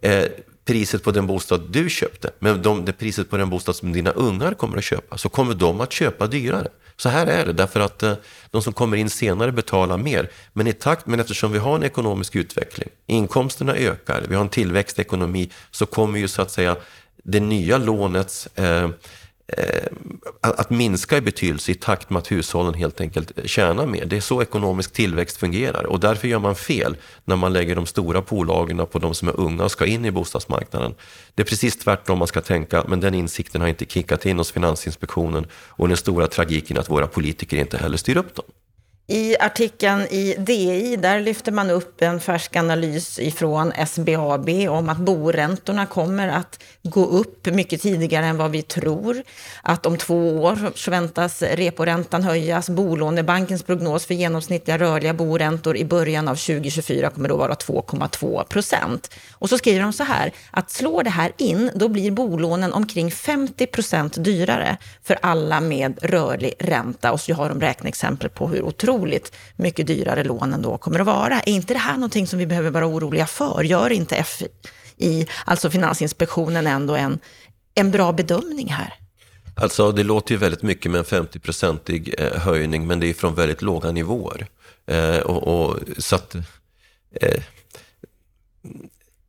[0.00, 0.24] eh,
[0.64, 4.10] priset på den bostad du köpte med de, det priset på den bostad som dina
[4.10, 6.68] ungar kommer att köpa, så kommer de att köpa dyrare.
[6.96, 8.14] Så här är det, därför att eh,
[8.50, 10.30] de som kommer in senare betalar mer.
[10.52, 14.48] Men i takt, men eftersom vi har en ekonomisk utveckling, inkomsterna ökar, vi har en
[14.48, 16.76] tillväxtekonomi, så kommer ju så att säga
[17.26, 18.84] det nya lånets eh,
[19.48, 19.86] eh,
[20.40, 24.04] att minska i betydelse i takt med att hushållen helt enkelt tjänar mer.
[24.04, 27.86] Det är så ekonomisk tillväxt fungerar och därför gör man fel när man lägger de
[27.86, 30.94] stora pålagorna på de som är unga och ska in i bostadsmarknaden.
[31.34, 34.52] Det är precis tvärtom man ska tänka, men den insikten har inte kickat in hos
[34.52, 38.44] Finansinspektionen och den stora tragiken är att våra politiker inte heller styr upp dem.
[39.08, 44.98] I artikeln i DI, där lyfter man upp en färsk analys ifrån SBAB om att
[44.98, 49.22] boräntorna kommer att gå upp mycket tidigare än vad vi tror.
[49.62, 52.68] Att om två år så väntas reporäntan höjas.
[52.68, 59.14] Bolånebankens prognos för genomsnittliga rörliga boräntor i början av 2024 kommer då vara 2,2 procent.
[59.32, 63.10] Och så skriver de så här, att slår det här in, då blir bolånen omkring
[63.10, 67.12] 50 procent dyrare för alla med rörlig ränta.
[67.12, 71.06] Och så har de räkneexempel på hur otroligt otroligt mycket dyrare lånen då kommer att
[71.06, 71.40] vara.
[71.40, 73.62] Är inte det här någonting som vi behöver vara oroliga för?
[73.64, 77.18] Gör inte FI, alltså Finansinspektionen, ändå en,
[77.74, 78.94] en bra bedömning här?
[79.56, 83.34] Alltså det låter ju väldigt mycket med en 50-procentig eh, höjning, men det är från
[83.34, 84.46] väldigt låga nivåer.
[84.86, 86.34] Eh, och, och, så att,
[87.20, 87.42] eh,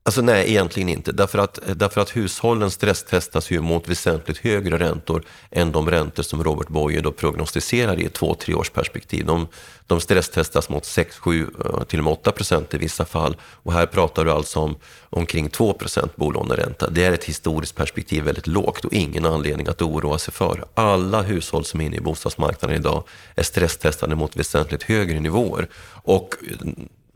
[0.07, 1.11] Alltså nej, egentligen inte.
[1.11, 6.23] Därför att, eh, därför att hushållen stresstestas ju mot väsentligt högre räntor än de räntor
[6.23, 9.25] som Robert Boye då prognostiserar i ett två, tre års perspektiv.
[9.25, 9.47] De,
[9.87, 13.35] de stresstestas mot 6, 7, eh, till och med 8 procent i vissa fall.
[13.41, 14.75] Och här pratar du alltså om
[15.09, 16.89] omkring 2 procent bolåneränta.
[16.89, 20.65] Det är ett historiskt perspektiv väldigt lågt och ingen anledning att oroa sig för.
[20.73, 23.03] Alla hushåll som är inne i bostadsmarknaden idag
[23.35, 25.67] är stresstestade mot väsentligt högre nivåer.
[26.03, 26.67] Och eh,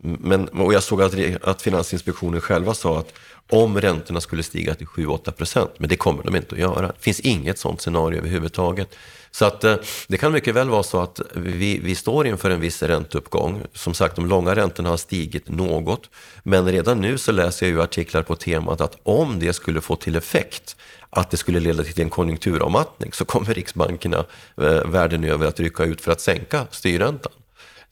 [0.03, 3.13] men, och jag såg att, att Finansinspektionen själva sa att
[3.49, 6.87] om räntorna skulle stiga till 7-8 procent, men det kommer de inte att göra.
[6.87, 8.95] Det finns inget sådant scenario överhuvudtaget.
[9.31, 9.75] Så att eh,
[10.07, 13.61] det kan mycket väl vara så att vi, vi står inför en viss ränteuppgång.
[13.73, 16.09] Som sagt, de långa räntorna har stigit något.
[16.43, 19.95] Men redan nu så läser jag ju artiklar på temat att om det skulle få
[19.95, 20.75] till effekt
[21.09, 24.25] att det skulle leda till en konjunkturavmattning så kommer riksbankerna
[24.61, 27.31] eh, världen över att rycka ut för att sänka styrräntan.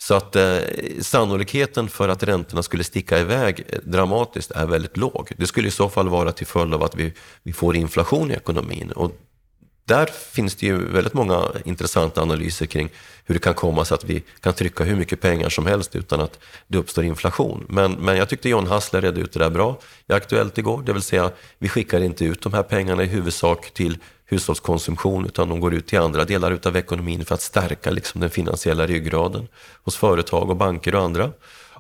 [0.01, 0.57] Så att eh,
[1.01, 5.31] sannolikheten för att räntorna skulle sticka iväg eh, dramatiskt är väldigt låg.
[5.37, 8.33] Det skulle i så fall vara till följd av att vi, vi får inflation i
[8.33, 8.91] ekonomin.
[8.91, 9.11] Och
[9.85, 12.89] där finns det ju väldigt många intressanta analyser kring
[13.25, 16.21] hur det kan komma sig att vi kan trycka hur mycket pengar som helst utan
[16.21, 17.65] att det uppstår inflation.
[17.69, 20.93] Men, men jag tyckte John Hassler redde ut det där bra i Aktuellt igår, det
[20.93, 23.97] vill säga vi skickar inte ut de här pengarna i huvudsak till
[24.30, 28.30] hushållskonsumtion utan de går ut till andra delar av ekonomin för att stärka liksom den
[28.30, 29.47] finansiella ryggraden
[29.84, 31.32] hos företag och banker och andra.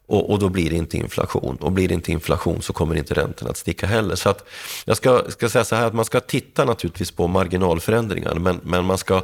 [0.07, 1.55] Och, och, då blir det inte inflation.
[1.55, 4.15] Och blir det inte inflation så kommer inte räntorna att sticka heller.
[4.15, 4.47] Så att
[4.85, 8.85] jag ska, ska säga så här att man ska titta naturligtvis på marginalförändringar men, men
[8.85, 9.15] man ska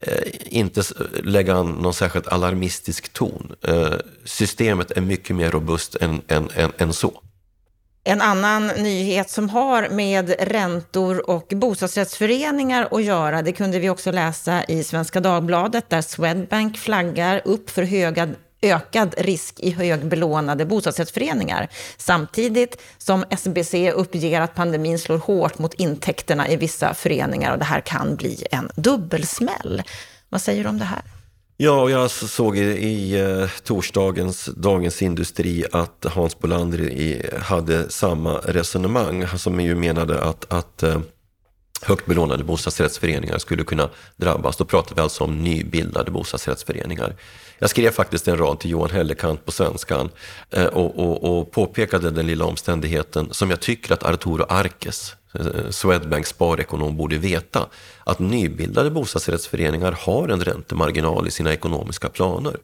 [0.00, 0.82] eh, inte
[1.22, 3.52] lägga an någon särskilt alarmistisk ton.
[3.62, 3.92] Eh,
[4.24, 7.22] systemet är mycket mer robust än, än, än, än så.
[8.08, 14.12] En annan nyhet som har med räntor och bostadsrättsföreningar att göra, det kunde vi också
[14.12, 18.28] läsa i Svenska Dagbladet, där Swedbank flaggar upp för höga
[18.62, 21.68] ökad risk i högbelånade bostadsrättsföreningar.
[21.96, 27.64] Samtidigt som SBC uppger att pandemin slår hårt mot intäkterna i vissa föreningar och det
[27.64, 29.82] här kan bli en dubbelsmäll.
[30.28, 31.02] Vad säger du om det här?
[31.58, 37.90] Ja, och jag såg i, i eh, torsdagens Dagens Industri att Hans Bolander i, hade
[37.90, 41.00] samma resonemang som ju menade att, att eh,
[41.82, 44.56] högt belånade bostadsrättsföreningar skulle kunna drabbas.
[44.56, 47.16] Då pratar vi alltså om nybildade bostadsrättsföreningar.
[47.58, 50.10] Jag skrev faktiskt en rad till Johan Hellekant på Svenskan
[50.50, 55.70] eh, och, och, och påpekade den lilla omständigheten som jag tycker att Arturo Arkes, Eh,
[55.70, 57.66] Swedbanks sparekonom, borde veta.
[58.04, 62.56] Att nybildade bostadsrättsföreningar har en räntemarginal i sina ekonomiska planer.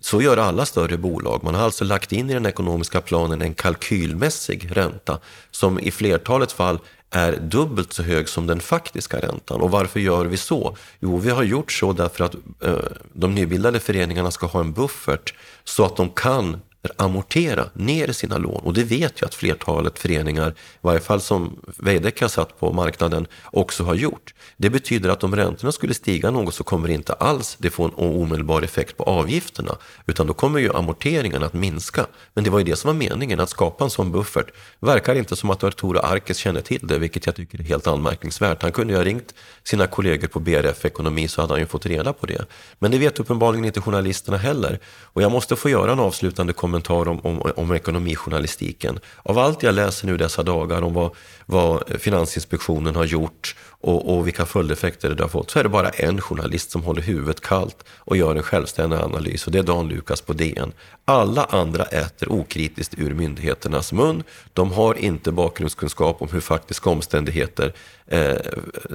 [0.00, 1.44] Så gör alla större bolag.
[1.44, 5.18] Man har alltså lagt in i den ekonomiska planen en kalkylmässig ränta
[5.50, 6.78] som i flertalet fall
[7.10, 9.60] är dubbelt så hög som den faktiska räntan.
[9.60, 10.76] Och varför gör vi så?
[11.00, 12.78] Jo, vi har gjort så därför att eh,
[13.12, 16.60] de nybildade föreningarna ska ha en buffert så att de kan
[16.96, 18.62] amortera ner sina lån.
[18.64, 22.72] Och det vet jag att flertalet föreningar, i varje fall som Veidekke har satt på
[22.72, 24.34] marknaden, också har gjort.
[24.56, 27.84] Det betyder att om räntorna skulle stiga något så kommer det inte alls det få
[27.84, 29.76] en omedelbar effekt på avgifterna,
[30.06, 32.06] utan då kommer ju amorteringarna att minska.
[32.34, 34.46] Men det var ju det som var meningen, att skapa en sån buffert.
[34.80, 38.62] Verkar inte som att Arturo Arkes känner till det, vilket jag tycker är helt anmärkningsvärt.
[38.62, 39.34] Han kunde ju ha ringt
[39.64, 42.46] sina kollegor på BRF Ekonomi så hade han ju fått reda på det.
[42.78, 44.78] Men det vet uppenbarligen inte journalisterna heller.
[45.02, 46.75] Och jag måste få göra en avslutande kommentar
[47.08, 48.98] om, om, om ekonomijournalistiken.
[49.22, 51.10] Av allt jag läser nu dessa dagar om vad,
[51.46, 55.88] vad Finansinspektionen har gjort och, och vilka följdeffekter det har fått så är det bara
[55.88, 59.88] en journalist som håller huvudet kallt och gör en självständig analys och det är Dan
[59.88, 60.72] Lukas på DN.
[61.04, 64.22] Alla andra äter okritiskt ur myndigheternas mun.
[64.52, 67.72] De har inte bakgrundskunskap om hur faktiska omständigheter
[68.06, 68.36] eh,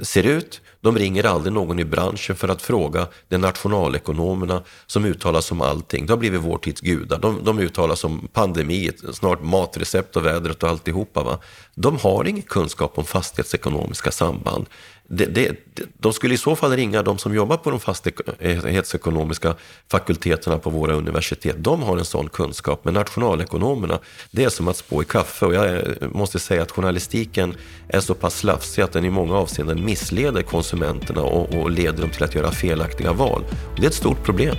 [0.02, 0.60] ser ut.
[0.82, 5.60] De ringer aldrig någon i branschen för att fråga de nationalekonomerna som uttalar sig om
[5.60, 6.06] allting.
[6.06, 7.18] De har blivit vår tids gudar.
[7.18, 11.22] De, de uttalar sig om pandemi, snart matrecept och vädret och alltihopa.
[11.22, 11.38] Va?
[11.74, 14.66] De har ingen kunskap om fastighetsekonomiska samband
[15.14, 15.56] det, det,
[15.98, 19.54] de skulle i så fall ringa de som jobbar på de fastighetsekonomiska eh,
[19.90, 21.56] fakulteterna på våra universitet.
[21.58, 23.98] De har en sån kunskap, men nationalekonomerna,
[24.30, 25.46] det är som att spå i kaffe.
[25.46, 27.54] Och jag eh, måste säga att journalistiken
[27.88, 32.10] är så pass slafsig att den i många avseenden missleder konsumenterna och, och leder dem
[32.10, 33.44] till att göra felaktiga val.
[33.74, 34.56] Och det är ett stort problem.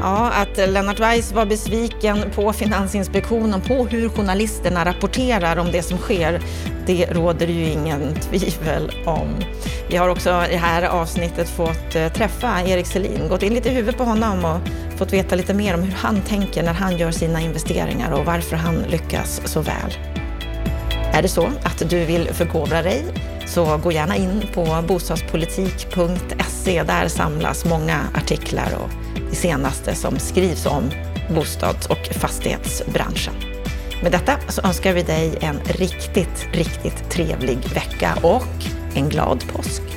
[0.00, 5.98] Ja, att Lennart Weiss var besviken på Finansinspektionen på hur journalisterna rapporterar om det som
[5.98, 6.40] sker,
[6.86, 9.28] det råder ju ingen tvivel om.
[9.90, 13.68] Vi har också i det här avsnittet fått eh, träffa Erik Selin, gått in lite
[13.68, 14.60] i huvudet på honom och
[14.98, 18.56] fått veta lite mer om hur han tänker när han gör sina investeringar och varför
[18.56, 19.94] han lyckas så väl.
[21.12, 23.04] Är det så att du vill förkovra dig
[23.46, 26.82] så gå gärna in på bostadspolitik.se.
[26.82, 30.90] Där samlas många artiklar och det senaste som skrivs om
[31.34, 33.34] bostads och fastighetsbranschen.
[34.02, 38.64] Med detta så önskar vi dig en riktigt, riktigt trevlig vecka och
[38.94, 39.95] en glad påsk.